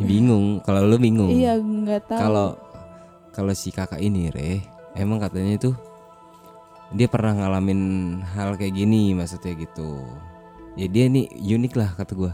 bingung 0.00 0.46
kalau 0.64 0.80
lu 0.82 0.96
bingung 0.96 1.28
iya 1.28 1.54
nggak 1.54 2.08
tahu. 2.08 2.18
kalau 2.18 2.48
kalau 3.30 3.52
si 3.52 3.68
kakak 3.68 4.00
ini 4.00 4.32
re 4.32 4.64
emang 4.94 5.20
katanya 5.20 5.60
itu 5.60 5.70
dia 6.90 7.06
pernah 7.06 7.36
ngalamin 7.36 7.80
hal 8.24 8.56
kayak 8.56 8.74
gini 8.74 9.12
maksudnya 9.12 9.54
gitu 9.54 10.00
ya 10.74 10.88
dia 10.88 11.06
nih 11.06 11.28
unik 11.30 11.72
lah 11.76 11.92
kata 11.94 12.12
gua 12.16 12.32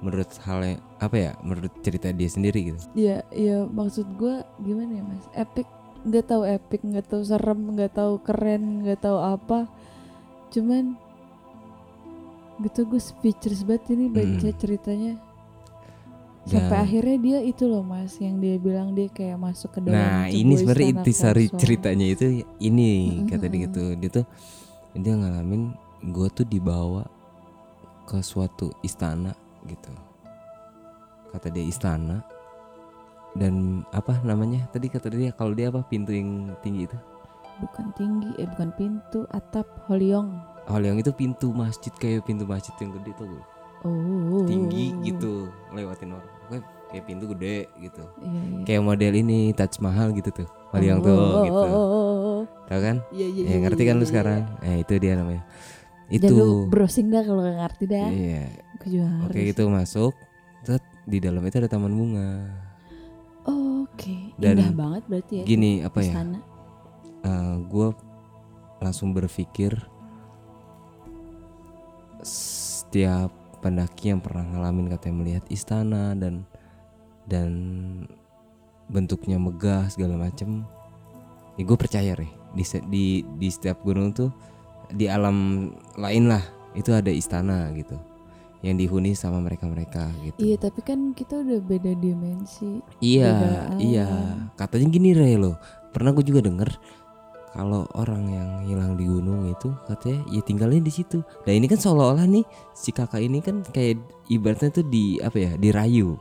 menurut 0.00 0.26
halnya 0.42 0.80
apa 0.96 1.16
ya 1.16 1.30
menurut 1.40 1.72
cerita 1.80 2.08
dia 2.10 2.26
sendiri 2.26 2.72
gitu 2.72 2.80
Iya 2.92 3.20
iya 3.30 3.58
maksud 3.64 4.04
gue 4.16 4.40
gimana 4.60 4.90
ya 4.90 5.02
mas? 5.04 5.24
Epic 5.32 5.68
nggak 6.04 6.24
tahu 6.26 6.42
epic 6.44 6.80
nggak 6.82 7.06
tahu 7.06 7.22
serem 7.24 7.72
nggak 7.72 7.92
tahu 7.94 8.20
keren 8.20 8.84
nggak 8.84 9.00
tahu 9.00 9.16
apa. 9.16 9.64
Cuman 10.52 11.00
gitu 12.60 12.86
gue 12.86 13.00
speechless 13.00 13.66
banget 13.66 13.98
ini 13.98 14.06
baca 14.06 14.26
Hmm. 14.46 14.58
ceritanya. 14.58 15.12
Sampai 16.44 16.68
Dan- 16.68 16.84
akhirnya 16.84 17.16
dia 17.18 17.38
itu 17.40 17.64
loh 17.64 17.80
mas 17.80 18.20
yang 18.20 18.36
dia 18.36 18.60
bilang 18.60 18.92
dia 18.92 19.08
kayak 19.08 19.40
masuk 19.40 19.72
ke 19.72 19.80
dalam 19.80 19.96
nah 19.96 20.28
ini 20.28 20.60
sebenarnya 20.60 20.88
intisari 20.92 21.48
ceritanya 21.48 22.04
itu 22.04 22.44
ini 22.60 23.24
kata 23.24 23.48
dia 23.48 23.64
gitu. 23.64 23.82
Dia 23.96 24.10
tuh 24.12 24.26
dia 24.92 25.16
ngalamin 25.16 25.72
gua 26.12 26.28
tuh 26.28 26.44
dibawa 26.44 27.08
ke 28.04 28.20
suatu 28.20 28.68
istana 28.84 29.32
gitu. 29.64 29.88
Kata 31.32 31.48
dia 31.48 31.64
istana. 31.64 32.20
Dan 33.32 33.82
apa 33.90 34.20
namanya? 34.20 34.68
Tadi 34.68 34.86
kata 34.86 35.08
dia 35.10 35.32
kalau 35.32 35.56
dia 35.56 35.72
apa? 35.72 35.80
Pintu 35.82 36.12
yang 36.12 36.52
tinggi 36.60 36.84
itu? 36.86 36.98
Bukan 37.56 37.88
tinggi 37.96 38.30
eh 38.36 38.44
bukan 38.46 38.68
pintu 38.76 39.24
atap 39.32 39.64
Holyong. 39.88 40.43
Oh 40.64 40.80
yang 40.80 40.96
itu 40.96 41.12
pintu 41.12 41.52
masjid 41.52 41.92
kayak 41.92 42.24
pintu 42.24 42.48
masjid 42.48 42.72
yang 42.80 42.92
gede 43.00 43.12
tuh 43.16 43.28
Oh. 43.84 44.48
tinggi 44.48 44.96
gitu 45.04 45.52
lewatin 45.76 46.16
orang 46.16 46.24
Pokoknya 46.48 46.60
kayak 46.88 47.04
pintu 47.04 47.24
gede 47.36 47.68
gitu 47.84 48.00
Iya 48.16 48.40
iya. 48.40 48.60
kayak 48.64 48.80
model 48.80 49.12
ini 49.12 49.52
Taj 49.52 49.76
Mahal 49.84 50.16
gitu 50.16 50.32
tuh 50.32 50.48
Holiong 50.72 51.00
Oh, 51.00 51.04
tuh 51.04 51.20
oh, 51.20 51.44
gitu 51.44 51.60
oh, 51.68 51.68
oh, 51.76 52.40
tau 52.64 52.80
kan 52.80 52.96
Iya 53.12 53.26
iya. 53.28 53.42
ya 53.44 53.50
iya, 53.52 53.56
ngerti 53.60 53.82
iya, 53.84 53.88
kan 53.92 53.96
lu 54.00 54.04
iya, 54.04 54.08
sekarang 54.08 54.40
iya. 54.64 54.72
eh 54.72 54.76
itu 54.80 54.92
dia 54.96 55.12
namanya 55.20 55.42
Dan 56.08 56.16
itu 56.16 56.32
lu 56.32 56.48
browsing 56.72 57.12
dah 57.12 57.22
kalau 57.28 57.40
nggak 57.44 57.58
ngerti 57.60 57.84
dah. 57.84 58.08
iya 58.08 58.44
oke 58.80 58.88
harus. 59.36 59.52
itu 59.52 59.62
masuk 59.68 60.12
Set, 60.64 60.80
di 61.04 61.18
dalam 61.20 61.44
itu 61.44 61.56
ada 61.60 61.68
taman 61.68 61.92
bunga 61.92 62.30
Oke, 63.44 64.32
Dan 64.40 64.56
indah 64.56 64.72
banget 64.72 65.02
berarti 65.04 65.34
ya. 65.40 65.44
gini 65.44 65.84
apa 65.84 66.00
ya 66.00 66.08
Istana. 66.16 66.40
gue 67.68 67.88
langsung 68.80 69.12
berpikir 69.12 69.76
setiap 72.24 73.30
pendaki 73.60 74.12
yang 74.12 74.20
pernah 74.20 74.44
ngalamin 74.44 74.92
katanya 74.92 75.14
melihat 75.20 75.44
istana 75.48 76.12
dan 76.16 76.44
dan 77.24 77.48
bentuknya 78.88 79.40
megah 79.40 79.88
segala 79.88 80.20
macem 80.20 80.64
ya 81.56 81.62
gue 81.64 81.78
percaya 81.78 82.12
deh 82.12 82.32
di, 82.52 82.64
di 82.90 83.04
di 83.24 83.48
setiap 83.48 83.80
gunung 83.80 84.12
tuh 84.12 84.28
di 84.92 85.08
alam 85.08 85.70
lain 85.96 86.28
lah 86.28 86.44
itu 86.76 86.92
ada 86.92 87.08
istana 87.08 87.72
gitu 87.72 87.96
yang 88.64 88.80
dihuni 88.80 89.12
sama 89.12 89.44
mereka 89.44 89.68
mereka 89.68 90.08
gitu 90.24 90.40
Iya, 90.40 90.56
tapi 90.56 90.80
kan 90.80 91.12
kita 91.12 91.44
udah 91.44 91.60
beda 91.60 91.92
dimensi. 92.00 92.80
Iya, 93.04 93.28
Beda 93.28 93.52
iya. 93.76 94.08
Katanya 94.56 94.88
gini 94.88 95.12
Re 95.12 95.36
lo. 95.36 95.60
Pernah 95.92 96.16
gue 96.16 96.24
juga 96.24 96.40
denger 96.40 96.72
kalau 97.54 97.86
orang 97.94 98.26
yang 98.26 98.50
hilang 98.66 98.98
di 98.98 99.06
gunung 99.06 99.46
itu 99.46 99.70
katanya 99.86 100.26
ya 100.28 100.42
tinggalnya 100.42 100.82
di 100.82 100.90
situ. 100.90 101.22
Nah 101.46 101.52
ini 101.54 101.70
kan 101.70 101.78
seolah-olah 101.78 102.26
nih 102.26 102.42
si 102.74 102.90
kakak 102.90 103.22
ini 103.22 103.38
kan 103.38 103.62
kayak 103.70 104.02
ibaratnya 104.26 104.74
tuh 104.74 104.84
di 104.84 105.22
apa 105.22 105.38
ya 105.38 105.52
dirayu 105.54 106.18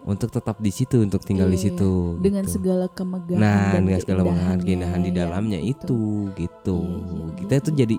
untuk 0.00 0.28
tetap 0.28 0.60
di 0.60 0.68
situ 0.68 1.00
untuk 1.00 1.20
tinggal 1.24 1.48
di 1.48 1.56
Iya, 1.56 1.64
situ. 1.72 2.20
Dengan 2.20 2.44
gitu. 2.44 2.60
segala 2.60 2.88
kemegahan 2.88 3.40
nah 3.40 3.72
dan 3.72 3.82
dengan 3.84 4.00
segala 4.00 4.20
keindahan, 4.24 4.58
keindahan 4.60 5.00
di 5.00 5.10
ya, 5.12 5.16
dalamnya 5.24 5.60
itu 5.60 6.00
gitu. 6.36 6.78
Iya, 6.84 7.00
iya, 7.08 7.36
Kita 7.36 7.52
tuh 7.60 7.72
iya. 7.72 7.80
jadi 7.84 7.96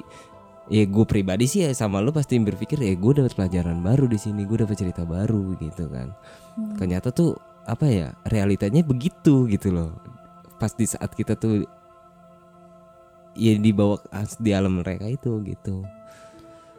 ya 0.71 0.83
gue 0.87 1.05
pribadi 1.05 1.45
sih 1.45 1.65
ya 1.65 1.73
sama 1.75 1.99
lu 1.99 2.13
pasti 2.15 2.39
berpikir 2.39 2.79
ya 2.79 2.93
gue 2.95 3.11
dapat 3.11 3.33
pelajaran 3.35 3.83
baru 3.83 4.05
di 4.07 4.15
sini 4.15 4.47
gue 4.47 4.63
dapat 4.63 4.77
cerita 4.77 5.03
baru 5.03 5.57
gitu 5.57 5.89
kan 5.91 6.13
Hmm. 6.51 6.75
ternyata 6.75 7.11
tuh 7.11 7.35
apa 7.63 7.87
ya 7.87 8.07
realitanya 8.27 8.83
begitu 8.83 9.47
gitu 9.47 9.71
loh 9.71 9.95
pas 10.59 10.71
di 10.71 10.83
saat 10.83 11.11
kita 11.11 11.35
tuh 11.35 11.63
ya 13.33 13.55
dibawa 13.57 13.97
di 14.37 14.51
alam 14.51 14.79
mereka 14.83 15.07
itu 15.07 15.39
gitu. 15.45 15.83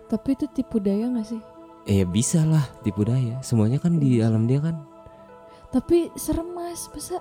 Tapi 0.08 0.36
itu 0.36 0.44
tipu 0.52 0.76
daya 0.76 1.08
gak 1.08 1.28
sih? 1.28 1.42
eh 1.82 1.98
ya 2.00 2.06
bisa 2.06 2.46
lah 2.46 2.62
tipu 2.86 3.02
daya. 3.02 3.42
Semuanya 3.42 3.82
kan 3.82 3.98
di 3.98 4.22
alam 4.22 4.46
dia 4.46 4.62
kan. 4.62 4.78
Tapi 5.72 6.12
serem 6.14 6.52
mas, 6.54 6.86
masa 6.92 7.18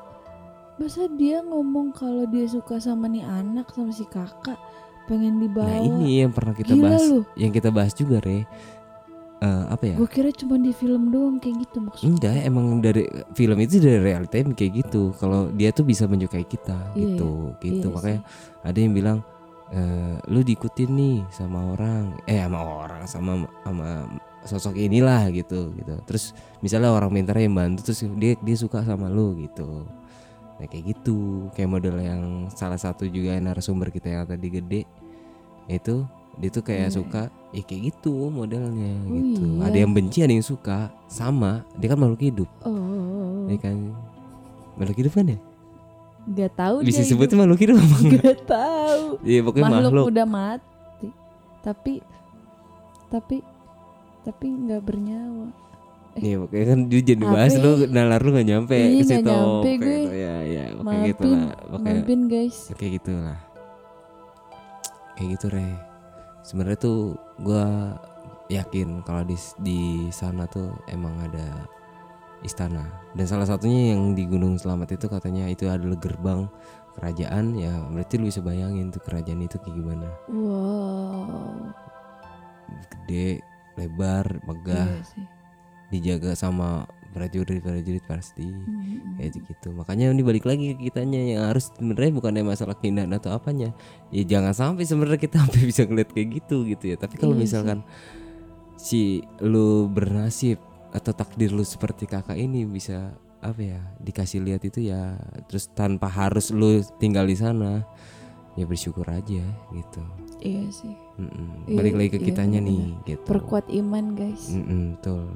masa 0.77 1.07
dia 1.17 1.41
ngomong 1.41 1.95
kalau 1.95 2.25
dia 2.29 2.45
suka 2.45 2.77
sama 2.77 3.07
nih 3.07 3.23
anak 3.23 3.69
sama 3.73 3.89
si 3.93 4.05
kakak 4.05 4.57
pengen 5.09 5.41
dibawa. 5.41 5.67
nah 5.69 5.81
ini 5.81 6.21
yang 6.25 6.31
pernah 6.33 6.53
kita 6.53 6.73
Gila 6.73 6.87
bahas. 6.93 7.03
lu. 7.09 7.19
yang 7.37 7.51
kita 7.51 7.69
bahas 7.73 7.93
juga 7.93 8.17
re 8.21 8.45
Eh, 9.41 9.63
apa 9.73 9.83
ya? 9.89 9.95
Gue 9.97 10.05
kira 10.05 10.29
cuma 10.29 10.53
di 10.61 10.69
film 10.69 11.09
doang 11.09 11.41
kayak 11.41 11.65
gitu 11.65 11.77
maksudnya. 11.81 12.09
enggak 12.13 12.35
emang 12.45 12.77
dari 12.77 13.09
film 13.33 13.57
itu 13.57 13.81
dari 13.81 13.97
realitanya 13.97 14.53
kayak 14.53 14.85
gitu. 14.85 15.17
Kalau 15.17 15.49
dia 15.49 15.73
tuh 15.73 15.81
bisa 15.81 16.05
menyukai 16.05 16.45
kita 16.45 16.77
Iya, 16.93 17.17
gitu 17.17 17.57
gitu. 17.57 17.89
Iya 17.89 17.95
makanya 17.97 18.19
sih. 18.21 18.69
ada 18.69 18.77
yang 18.77 18.93
bilang 18.93 19.17
eh, 19.73 20.15
lu 20.29 20.45
diikutin 20.45 20.89
nih 20.93 21.17
sama 21.33 21.73
orang. 21.73 22.21
Eh 22.29 22.37
sama 22.37 22.59
orang 22.61 23.01
sama 23.09 23.31
sama 23.65 23.87
sosok 24.45 24.77
inilah 24.77 25.33
gitu 25.33 25.73
gitu. 25.73 25.93
Terus 26.05 26.37
misalnya 26.61 26.93
orang 26.93 27.09
pintar 27.09 27.41
yang 27.41 27.57
bantu 27.57 27.89
terus 27.89 28.05
dia 28.21 28.37
dia 28.37 28.57
suka 28.61 28.85
sama 28.85 29.09
lu 29.09 29.33
gitu. 29.41 29.89
Nah 30.61 30.69
kayak 30.69 30.85
gitu. 30.85 31.49
Kayak 31.57 31.81
model 31.81 31.97
yang 31.97 32.21
salah 32.53 32.77
satu 32.77 33.09
juga 33.09 33.41
narasumber 33.41 33.89
kita 33.89 34.05
yang 34.05 34.29
tadi 34.29 34.53
gede 34.53 34.81
itu 35.65 36.05
dia 36.35 36.49
tuh 36.49 36.61
kayak 36.61 36.87
Iya. 36.87 36.95
suka 36.95 37.21
ya 37.51 37.61
kayak 37.61 37.81
gitu 37.89 38.29
modelnya 38.29 38.95
Oh, 39.01 39.13
gitu. 39.13 39.43
iya. 39.51 39.61
ada 39.67 39.77
yang 39.77 39.91
benci 39.91 40.19
ada 40.19 40.31
yang 40.31 40.43
suka. 40.43 40.87
Sama 41.05 41.67
dia 41.75 41.87
kan 41.87 41.97
makhluk 41.97 42.21
hidup. 42.21 42.49
Oh, 42.61 43.45
ya 43.45 43.57
kan? 43.57 43.91
Makhluk 44.75 44.97
hidup 44.97 45.13
kan 45.13 45.27
ya 45.27 45.39
Gak 46.23 46.53
tahu 46.53 46.85
bisa 46.85 47.01
dia 47.01 47.09
sebutnya 47.09 47.33
makhluk 47.35 47.59
hidup 47.59 47.75
apa 47.75 47.95
enggak? 47.97 48.21
Gak 48.21 48.41
tahu. 48.45 49.03
Iya 49.21 49.39
pokoknya 49.41 49.63
makhluk, 49.65 49.89
makhluk, 49.89 50.05
udah 50.07 50.25
mati. 50.25 51.07
Tapi 51.59 51.93
tapi 53.07 53.37
tapi 54.21 54.45
nggak 54.47 54.81
bernyawa. 54.81 55.49
Iya 56.13 56.35
pokoknya 56.37 56.65
kan 56.67 56.79
dia 56.87 57.01
jadi 57.01 57.23
bahas 57.23 57.51
ya? 57.51 57.59
lu 57.59 57.71
nalar 57.87 58.21
lu 58.21 58.29
gak 58.31 58.45
nyampe 58.45 58.77
Iya, 58.77 59.01
ke 59.01 59.03
situ. 59.03 59.25
nyampe 59.25 59.65
kayak 59.65 59.79
gue. 59.79 59.97
gitu. 59.97 60.13
Ya 60.13 60.35
ya 60.43 60.63
pokoknya 60.75 61.05
gitu 61.09 61.27
lah 61.27 61.53
pokoknya 61.67 62.15
guys. 62.29 62.57
Kayak 62.71 62.91
gitu 62.95 63.11
lah 63.17 63.39
kayak 65.11 65.29
gitu 65.37 65.45
re 65.49 65.67
sebenarnya 66.41 66.79
tuh 66.79 67.15
gua 67.41 67.97
yakin 68.51 69.01
kalau 69.07 69.23
di 69.23 69.37
di 69.63 70.11
sana 70.11 70.45
tuh 70.49 70.75
emang 70.91 71.15
ada 71.23 71.65
istana. 72.43 72.83
Dan 73.13 73.25
salah 73.29 73.47
satunya 73.47 73.95
yang 73.95 74.17
di 74.17 74.25
Gunung 74.25 74.57
Selamat 74.57 74.97
itu 74.97 75.05
katanya 75.07 75.47
itu 75.47 75.69
adalah 75.69 75.97
gerbang 75.97 76.49
kerajaan. 76.97 77.55
Ya 77.55 77.79
berarti 77.87 78.19
lu 78.19 78.27
bisa 78.27 78.43
bayangin 78.43 78.91
tuh 78.91 79.01
kerajaan 79.05 79.41
itu 79.45 79.55
kayak 79.61 79.75
gimana. 79.77 80.09
Wow. 80.27 81.71
Gede 82.91 83.45
lebar 83.79 84.43
megah 84.43 84.99
iya 84.99 85.39
dijaga 85.91 86.33
sama 86.39 86.87
prajurit-prajurit 87.11 88.03
pasti. 88.07 88.47
Hmm. 88.47 89.19
kayak 89.19 89.43
gitu. 89.45 89.69
Makanya 89.71 90.11
ini 90.11 90.23
balik 90.23 90.47
lagi 90.47 90.73
ke 90.73 90.89
kitanya 90.89 91.19
yang 91.19 91.43
harus 91.51 91.69
sebenarnya 91.75 92.11
bukannya 92.15 92.43
masalah 92.43 92.75
keindahan 92.75 93.11
atau 93.11 93.35
apanya. 93.35 93.75
Ya 94.09 94.23
jangan 94.23 94.55
sampai 94.55 94.83
sebenarnya 94.87 95.19
kita 95.19 95.37
sampai 95.43 95.61
bisa 95.67 95.83
ngeliat 95.85 96.09
kayak 96.09 96.27
gitu 96.41 96.63
gitu 96.65 96.85
ya. 96.91 96.97
Tapi 96.97 97.15
kalau 97.19 97.35
Iya 97.35 97.39
sih. 97.39 97.43
misalkan 97.45 97.79
si 98.75 99.01
lu 99.39 99.85
bernasib 99.85 100.57
atau 100.91 101.13
takdir 101.13 101.53
lu 101.53 101.61
seperti 101.61 102.03
kakak 102.03 102.35
ini 102.35 102.65
bisa 102.65 103.13
apa 103.41 103.57
ya 103.57 103.79
dikasih 103.97 104.37
lihat 104.43 104.61
itu 104.65 104.85
ya 104.85 105.17
terus 105.49 105.65
tanpa 105.73 106.05
harus 106.05 106.53
lu 106.53 106.77
tinggal 107.01 107.25
di 107.25 107.33
sana 107.33 107.81
ya 108.53 108.65
bersyukur 108.67 109.07
aja 109.07 109.41
gitu. 109.71 110.03
Iya 110.41 110.65
sih. 110.73 110.93
Mm-mm. 111.21 111.69
Iya, 111.69 111.77
balik 111.77 111.93
lagi 111.95 112.09
ke 112.11 112.19
iya, 112.19 112.27
kitanya 112.33 112.59
bener. 112.59 112.73
nih 112.73 112.83
gitu. 113.07 113.25
Perkuat 113.29 113.65
iman 113.69 114.05
guys. 114.17 114.43
Mm-mm, 114.49 114.97
betul 114.97 115.29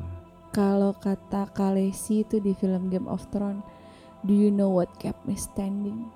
kalau 0.55 0.95
kata 0.95 1.51
Khaleesi 1.51 2.23
itu 2.23 2.39
di 2.39 2.55
film 2.55 2.87
Game 2.87 3.11
of 3.11 3.27
Thrones, 3.27 3.59
do 4.23 4.31
you 4.31 4.47
know 4.47 4.71
what 4.71 4.87
kept 4.95 5.19
me 5.27 5.35
standing? 5.35 6.07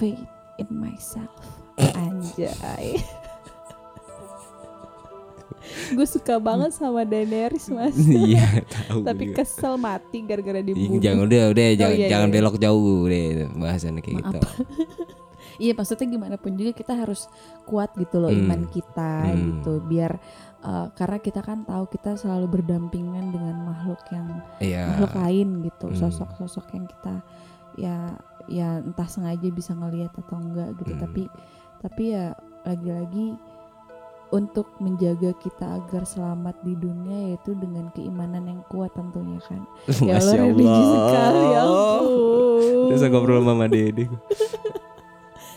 Faith 0.00 0.24
in 0.56 0.68
myself. 0.72 1.28
Anjay. 1.76 2.96
gue 5.90 6.06
suka 6.08 6.40
banget 6.40 6.72
sama 6.72 7.04
Daenerys 7.04 7.68
mas. 7.68 7.94
Iya 8.32 8.64
tahu. 8.64 9.04
Tapi 9.04 9.24
juga. 9.30 9.44
kesel 9.44 9.74
mati 9.76 10.18
gara-gara 10.24 10.64
dibunuh. 10.64 10.98
Jangan 10.98 11.28
udah 11.28 11.42
udah 11.52 11.66
jangan 11.76 11.96
iya, 11.96 12.08
jangan 12.08 12.28
iya. 12.28 12.34
belok 12.34 12.56
jauh 12.56 12.98
deh 13.06 13.26
bahasannya 13.54 14.00
kayak 14.02 14.16
Maaf. 14.18 14.32
gitu. 14.34 14.40
Iya 15.60 15.76
maksudnya 15.76 16.08
gimana 16.08 16.40
pun 16.40 16.56
juga 16.56 16.72
kita 16.72 16.96
harus 16.96 17.28
kuat 17.68 17.92
gitu 18.00 18.16
loh 18.16 18.32
Hmm. 18.32 18.48
iman 18.48 18.64
kita 18.72 19.28
Hmm. 19.28 19.60
gitu 19.60 19.72
biar 19.84 20.16
uh, 20.62 20.88
karena 20.92 21.18
kita 21.18 21.40
kan 21.40 21.62
tahu 21.62 21.84
kita 21.88 22.14
selalu 22.14 22.60
berdampingan 22.60 23.30
dengan 23.30 23.56
makhluk 23.64 24.00
yang 24.10 24.26
Iya. 24.58 24.94
makhluk 24.94 25.14
lain 25.16 25.48
gitu 25.62 25.86
Hmm. 25.88 25.98
sosok-sosok 25.98 26.66
yang 26.72 26.86
kita 26.86 27.14
ya 27.76 27.96
ya 28.46 28.68
entah 28.78 29.06
sengaja 29.06 29.46
bisa 29.48 29.72
ngelihat 29.72 30.10
atau 30.16 30.36
enggak 30.36 30.74
gitu 30.76 30.92
Hmm. 30.92 31.02
tapi 31.02 31.22
tapi 31.80 32.02
ya 32.12 32.34
lagi-lagi 32.62 33.38
untuk 34.30 34.70
menjaga 34.78 35.34
kita 35.36 35.66
agar 35.76 36.06
selamat 36.06 36.54
di 36.62 36.74
dunia 36.74 37.30
yaitu 37.30 37.50
dengan 37.56 37.90
keimanan 37.90 38.46
yang 38.46 38.60
kuat 38.68 38.94
tentunya 38.94 39.42
kan 39.42 39.62
ya 40.06 40.18
Allah 40.18 40.34
religi 40.38 40.82
sekali 40.86 41.44
ya 41.48 41.60
ampun 41.62 42.88
Terus 42.90 43.02
ngobrol 43.06 43.42
sama 43.42 43.66
Dede. 43.66 44.06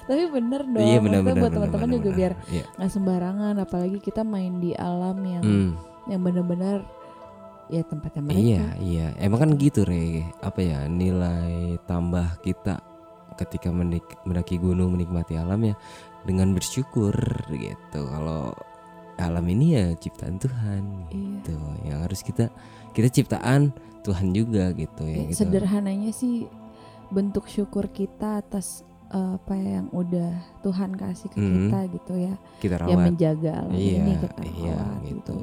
tapi 0.03 0.23
bener 0.27 0.61
dong 0.63 0.81
Iya 0.81 0.99
maksudnya 0.99 1.21
benar. 1.23 1.39
buat 1.39 1.51
teman-teman 1.53 1.89
juga 1.91 2.03
benar. 2.03 2.17
biar 2.17 2.33
Iya. 2.47 2.63
nggak 2.73 2.91
sembarangan 2.91 3.55
apalagi 3.57 3.97
kita 3.99 4.21
main 4.21 4.53
di 4.57 4.71
alam 4.73 5.17
yang 5.19 5.43
Hmm. 5.43 5.71
yang 6.05 6.21
benar-benar 6.21 6.77
ya 7.67 7.81
tempatnya 7.81 8.21
mereka 8.21 8.39
Iya, 8.39 8.63
iya. 8.77 9.07
Emang 9.17 9.39
kan 9.39 9.51
gitu, 9.55 9.81
Re. 9.81 10.27
Apa 10.39 10.59
ya, 10.59 10.83
nilai 10.85 11.79
tambah 11.81 12.37
kita 12.39 12.83
ketika 13.33 13.71
mendaki 13.71 14.59
gunung 14.59 14.93
menikmati 14.93 15.33
alam 15.33 15.63
ya 15.63 15.73
dengan 16.21 16.51
bersyukur 16.51 17.15
gitu. 17.49 17.99
Kalau 18.03 18.51
alam 19.15 19.45
ini 19.47 19.73
ya 19.73 19.85
ciptaan 19.95 20.37
Tuhan 20.37 21.07
Iya. 21.07 21.39
gitu. 21.39 21.53
Yang 21.83 21.99
harus 22.03 22.19
kita 22.21 22.45
kita 22.91 23.09
ciptaan 23.09 23.71
Tuhan 24.03 24.35
juga 24.35 24.69
gitu 24.75 25.07
ya 25.07 25.15
Ya, 25.15 25.23
gitu. 25.31 25.39
sederhananya 25.41 26.11
sih 26.11 26.45
bentuk 27.09 27.47
syukur 27.47 27.87
kita 27.87 28.43
atas 28.43 28.83
apa 29.13 29.53
yang 29.53 29.85
udah 29.89 30.31
Tuhan 30.59 30.91
kasih 30.91 31.29
ke 31.29 31.37
Hmm. 31.37 31.53
kita 31.69 31.79
gitu 31.91 32.13
ya 32.17 32.33
Kita 32.57 32.75
ya 32.75 32.81
rawat. 32.89 33.05
menjaga 33.05 33.51
alam 33.61 33.71
Iya, 33.71 33.93
ini 33.95 34.13
kita 34.17 34.41
iya 34.51 34.73
rawat 34.75 34.99
gitu. 35.05 35.33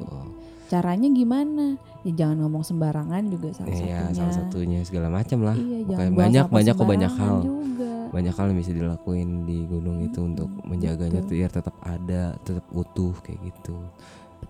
caranya 0.67 1.07
gimana 1.07 1.65
ya 2.01 2.11
jangan 2.15 2.37
ngomong 2.41 2.63
sembarangan 2.63 3.23
juga 3.27 3.49
salah 3.51 3.69
Iya, 3.69 3.79
satunya 4.01 4.11
salah 4.13 4.35
satunya 4.37 4.79
segala 4.81 5.07
macam 5.09 5.39
lah. 5.41 5.55
iya 5.55 5.77
buang 5.83 6.11
banyak 6.13 6.45
banyak 6.47 6.73
kok 6.73 6.87
banyak 6.87 7.11
hal. 7.13 7.37
juga 7.41 7.91
banyak 8.09 8.33
hal 8.33 8.45
yang 8.45 8.59
bisa 8.59 8.71
dilakuin 8.71 9.29
di 9.43 9.63
gunung 9.65 9.99
itu 9.99 10.19
Mm-mm, 10.19 10.29
untuk 10.29 10.49
menjaganya 10.65 11.19
tuh 11.21 11.31
biar 11.33 11.47
tetap 11.49 11.75
ada, 11.81 12.35
tetap 12.41 12.65
utuh 12.69 13.15
kayak 13.21 13.39
gitu. 13.41 13.79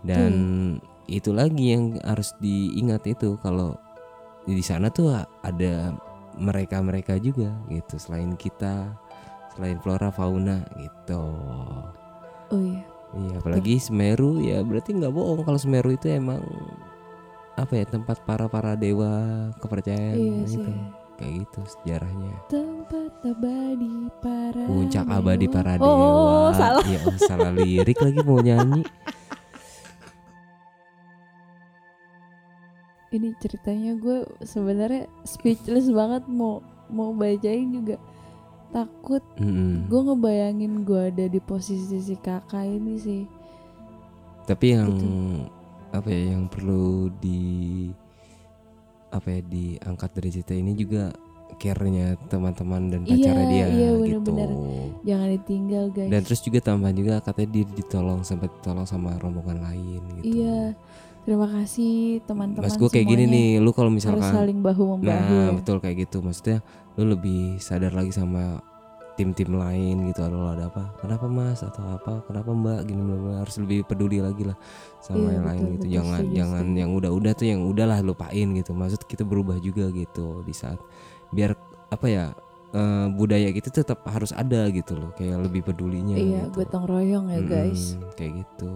Dan 0.01 0.33
itu 1.05 1.29
lagi 1.29 1.65
yang 1.69 1.83
harus 2.01 2.33
diingat 2.37 3.05
itu 3.05 3.37
kalau 3.37 3.77
di 4.43 4.61
sana 4.61 4.89
tuh 4.89 5.13
ada 5.39 5.93
mereka-mereka 6.33 7.19
juga 7.19 7.53
gitu 7.67 7.97
selain 7.97 8.33
kita, 8.33 8.97
selain 9.51 9.77
flora 9.79 10.09
fauna 10.09 10.63
gitu. 10.77 11.23
oh 12.49 12.61
iya 12.61 12.83
Iya, 13.11 13.43
apalagi 13.43 13.75
Semeru 13.75 14.39
ya 14.39 14.63
berarti 14.63 14.95
nggak 14.95 15.11
bohong 15.11 15.43
kalau 15.43 15.59
Semeru 15.59 15.91
itu 15.91 16.07
emang 16.07 16.39
apa 17.59 17.75
ya 17.75 17.83
tempat 17.83 18.23
para 18.23 18.47
para 18.47 18.79
dewa 18.79 19.11
kepercayaan 19.59 20.15
iya 20.15 20.47
gitu. 20.47 20.63
sih 20.71 20.79
Kayak 21.19 21.33
gitu 21.43 21.59
sejarahnya. 21.67 22.33
tempat 22.47 23.11
abadi 23.21 23.93
para 24.23 24.63
Puncak 24.63 25.05
abadi 25.05 25.45
dewa. 25.45 25.53
para 25.53 25.71
oh, 25.75 25.77
dewa. 25.77 25.91
oh, 25.91 26.49
salah 26.55 26.83
Iya, 26.87 26.99
oh, 27.03 27.17
salah 27.19 27.51
lirik 27.51 27.99
lagi 27.99 28.19
mau 28.23 28.39
nyanyi. 28.39 28.81
ini 33.11 33.35
ceritanya 33.37 33.91
gue 33.99 34.23
sebenarnya 34.39 35.03
speechless 35.27 35.91
banget 35.91 36.23
mau 36.31 36.63
mau 36.87 37.11
bacain 37.11 37.67
juga 37.75 37.99
takut 38.71 39.23
Mm-mm. 39.35 39.85
gue 39.85 40.01
ngebayangin 40.01 40.81
gue 40.81 41.01
ada 41.07 41.25
di 41.25 41.39
posisi 41.39 41.97
si 41.97 42.15
kakak 42.15 42.65
ini 42.65 42.95
sih 42.95 43.23
Tapi 44.41 44.65
yang 44.71 44.89
Gitu. 44.89 45.07
apa 45.91 46.07
ya 46.07 46.33
yang 46.33 46.47
perlu 46.47 47.11
di 47.13 47.39
apa 49.09 49.27
ya 49.29 49.41
diangkat 49.43 50.09
dari 50.13 50.29
cerita 50.31 50.53
ini 50.53 50.71
juga 50.71 51.11
care-nya 51.53 52.15
teman-teman 52.25 52.89
dan 52.89 53.01
Iya, 53.03 53.11
pacarnya 53.11 53.45
dia 53.45 53.65
iya, 53.67 53.89
gitu. 54.01 54.31
bener-bener. 54.31 54.49
jangan 55.03 55.29
ditinggal 55.29 55.85
guys 55.91 56.09
Dan 56.09 56.21
terus 56.23 56.41
juga 56.41 56.59
tambahan 56.59 56.95
juga 56.95 57.13
katanya 57.19 57.49
dia 57.51 57.65
ditolong 57.69 58.23
sempat 58.23 58.49
ditolong 58.53 58.83
sama 58.83 59.19
rombongan 59.19 59.59
lain 59.61 60.01
gitu. 60.17 60.25
iya 60.39 60.71
terima 61.21 61.47
kasih 61.47 62.19
teman-teman 62.25 62.65
Mas 62.65 62.75
gue 62.75 62.89
kayak 62.89 63.07
gini 63.07 63.23
nih, 63.25 63.49
lu 63.57 63.71
kalau 63.71 63.89
harus 63.89 64.01
misalkan 64.01 64.31
saling 64.31 64.59
bahu 64.59 64.97
membahu. 64.97 65.05
Nah 65.05 65.49
ya. 65.49 65.53
betul 65.53 65.77
kayak 65.77 66.07
gitu. 66.07 66.19
Maksudnya 66.19 66.59
lu 66.95 67.13
lebih 67.13 67.57
sadar 67.57 67.93
lagi 67.93 68.09
sama 68.09 68.59
tim-tim 69.11 69.53
lain 69.53 70.07
gitu 70.07 70.23
Aduh 70.23 70.49
ada 70.49 70.71
apa? 70.71 70.87
Kenapa 70.97 71.27
mas? 71.27 71.61
Atau 71.61 71.83
apa? 71.83 72.23
Kenapa 72.25 72.49
mbak? 72.51 72.79
Gini 72.87 73.01
bla 73.03 73.17
bla. 73.19 73.33
Harus 73.43 73.59
lebih 73.59 73.83
peduli 73.83 74.17
lagi 74.17 74.47
lah 74.47 74.55
Sama 74.97 75.29
Iya, 75.29 75.31
yang 75.35 75.45
lain 75.45 75.59
betul, 75.59 75.69
gitu. 75.69 75.77
betul, 75.83 75.93
Jangan 75.93 76.17
setuju, 76.23 76.35
jangan 76.39 76.63
setuju. 76.63 76.79
yang 76.79 76.91
udah-udah 76.95 77.31
tuh 77.35 77.45
yang 77.45 77.61
udahlah 77.67 77.99
lupain 78.01 78.47
gitu. 78.55 78.71
Maksud 78.71 79.01
kita 79.05 79.23
berubah 79.23 79.57
juga 79.59 79.85
gitu 79.91 80.41
Di 80.41 80.55
saat 80.55 80.79
Biar 81.29 81.53
apa 81.91 82.07
ya 82.07 82.25
eh, 82.71 83.07
Budaya 83.11 83.51
gitu 83.51 83.67
tetap 83.69 83.99
harus 84.07 84.31
ada 84.31 84.65
gitu 84.71 84.95
loh 84.95 85.11
Kayak 85.13 85.43
lebih 85.43 85.61
pedulinya 85.63 86.15
iya 86.15 86.47
gitu. 86.47 86.63
gotong 86.63 86.87
royong 86.87 87.29
ya 87.29 87.41
guys. 87.43 87.99
Mm-mm, 87.99 88.15
Kayak 88.15 88.31
gitu 88.47 88.71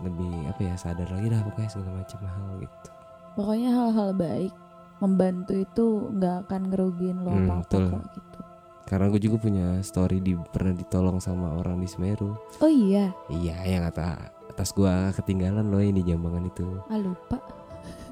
Lebih 0.00 0.48
apa 0.48 0.60
ya 0.62 0.74
sadar 0.74 1.08
lagi 1.08 1.28
dah 1.28 1.42
pokoknya 1.42 1.68
segala 1.68 1.92
macam 1.98 2.20
hal 2.22 2.50
gitu 2.58 2.88
pokoknya 3.32 3.70
hal-hal 3.70 4.10
baik 4.12 4.52
membantu 4.98 5.52
itu 5.54 5.86
nggak 6.12 6.36
akan 6.46 6.60
ngerugiin 6.68 7.18
lo 7.20 7.32
Hmm, 7.32 7.60
kok 7.64 7.82
gitu 8.12 8.38
Karena 8.82 9.08
gue 9.08 9.20
juga 9.20 9.36
punya 9.38 9.66
story 9.80 10.18
di 10.18 10.36
pernah 10.36 10.72
ditolong 10.72 11.16
sama 11.16 11.54
orang 11.54 11.76
di 11.76 11.88
Semeru. 11.88 12.36
oh 12.58 12.68
iya 12.68 13.08
Iya, 13.26 13.56
yang 13.64 13.88
kata 13.88 14.20
atas 14.52 14.68
gua 14.70 15.08
ketinggalan 15.12 15.64
loh 15.64 15.80
yang 15.80 15.96
di 15.96 16.04
Jambangan 16.04 16.44
itu. 16.44 16.66
ah 16.86 16.96
lupa 16.96 17.40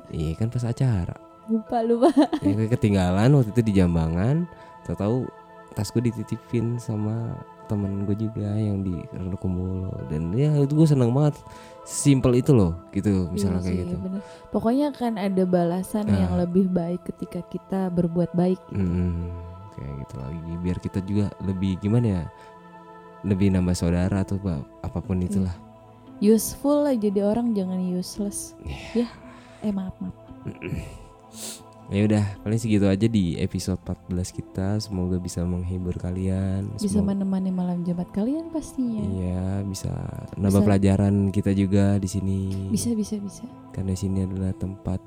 Iya 0.09 0.33
kan 0.35 0.49
pas 0.49 0.65
acara. 0.65 1.17
lupa 1.47 1.79
lupa 1.81 2.09
Ya 2.41 2.51
gue 2.51 2.67
ketinggalan 2.67 3.29
waktu 3.31 3.51
itu 3.51 3.63
di 3.63 3.73
Jambangan. 3.75 4.49
Tahu-tahu 4.83 5.29
tas 5.71 5.89
gue 5.89 6.03
dititipin 6.03 6.77
sama 6.77 7.37
temen 7.71 8.03
gue 8.03 8.17
juga 8.19 8.51
yang 8.51 8.83
di 8.83 8.99
Renokumbolo 9.09 9.95
dan 10.07 10.35
ya 10.35 10.51
itu 10.59 10.75
gue 10.75 10.85
seneng 10.85 11.11
banget 11.11 11.39
simple 11.83 12.35
itu 12.35 12.51
loh 12.51 12.75
gitu 12.91 13.31
misalnya 13.31 13.63
Iya 13.63 13.65
kayak 13.65 13.77
sih, 13.77 13.87
gitu 13.87 13.95
bener. 14.01 14.21
Pokoknya 14.51 14.87
kan 14.91 15.15
ada 15.15 15.43
balasan 15.45 16.05
Nah. 16.05 16.19
yang 16.19 16.33
lebih 16.35 16.67
baik 16.67 17.07
ketika 17.07 17.41
kita 17.45 17.87
berbuat 17.89 18.35
baik. 18.35 18.59
Mm, 18.69 19.31
kayak 19.73 19.93
gitu 20.03 20.15
lagi 20.19 20.53
biar 20.59 20.79
kita 20.79 20.99
juga 21.01 21.27
lebih 21.41 21.79
gimana 21.79 22.07
ya 22.11 22.25
lebih 23.23 23.49
nambah 23.49 23.73
saudara 23.73 24.21
atau 24.21 24.37
apa- 24.37 24.65
apa 24.83 24.99
pun 24.99 25.21
itulah 25.21 25.55
Useful 26.19 26.85
lah 26.85 26.93
jadi 26.93 27.23
orang 27.23 27.55
jangan 27.55 27.81
useless. 27.81 28.53
Iya. 28.93 29.05
Ya, 29.05 29.09
eh 29.63 29.73
maaf 29.73 29.97
maaf. 29.97 30.13
Ya 31.91 32.07
udah, 32.07 32.23
paling 32.41 32.55
segitu 32.55 32.87
aja 32.87 33.03
di 33.05 33.35
episode 33.37 33.83
14 33.83 34.31
kita. 34.31 34.79
Semoga 34.79 35.19
bisa 35.19 35.43
menghibur 35.43 35.99
kalian. 35.99 36.71
Bisa 36.79 36.87
Semoga- 36.97 37.19
menemani 37.19 37.51
malam 37.51 37.83
Jumat 37.83 38.07
kalian 38.11 38.47
pastinya. 38.49 39.03
Iya, 39.03 39.67
bisa 39.67 39.91
nambah 40.39 40.63
Bisa. 40.63 40.69
pelajaran 40.71 41.15
kita 41.29 41.51
juga 41.51 41.99
di 41.99 42.07
sini. 42.07 42.39
Bisa 42.71 42.95
bisa 42.95 43.19
bisa. 43.19 43.43
Karena 43.75 43.91
sini 43.93 44.23
adalah 44.23 44.55
tempat 44.55 45.03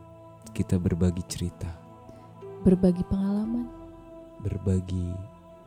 kita 0.52 0.76
berbagi 0.76 1.24
cerita, 1.26 1.72
Berbagi 2.62 3.08
pengalaman, 3.08 3.64
berbagi 4.40 5.16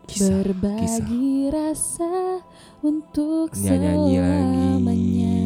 kisah. 0.07 0.45
berbagi 0.45 1.49
rasa 1.49 2.45
untuk 2.81 3.57
Nyanyi 3.57 4.21
selamanya. 4.21 4.29
lagi. 4.85 5.46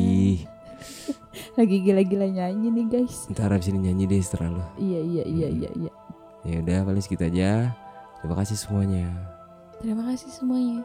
Lagi 1.58 1.76
gila-gila 1.80 2.26
nyanyi 2.26 2.68
nih 2.70 2.86
guys. 2.88 3.26
Ntar 3.28 3.50
abis 3.50 3.70
ini 3.70 3.90
nyanyi 3.90 4.04
deh 4.06 4.20
setelah 4.20 4.48
lu. 4.56 4.62
Iya 4.78 5.00
iya 5.00 5.24
iya 5.24 5.48
Hmm. 5.48 5.58
iya 5.58 5.70
iya. 5.76 5.92
Ya 6.40 6.56
udah, 6.64 6.78
paling 6.84 7.02
segitu 7.04 7.24
aja. 7.24 7.76
Terima 8.20 8.34
kasih 8.36 8.56
semuanya. 8.56 9.06
Terima 9.80 10.02
kasih 10.08 10.30
semuanya. 10.32 10.80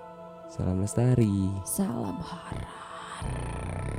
Salam 0.48 0.80
lestari. 0.80 1.52
Salam 1.64 2.16
horor. 2.20 3.95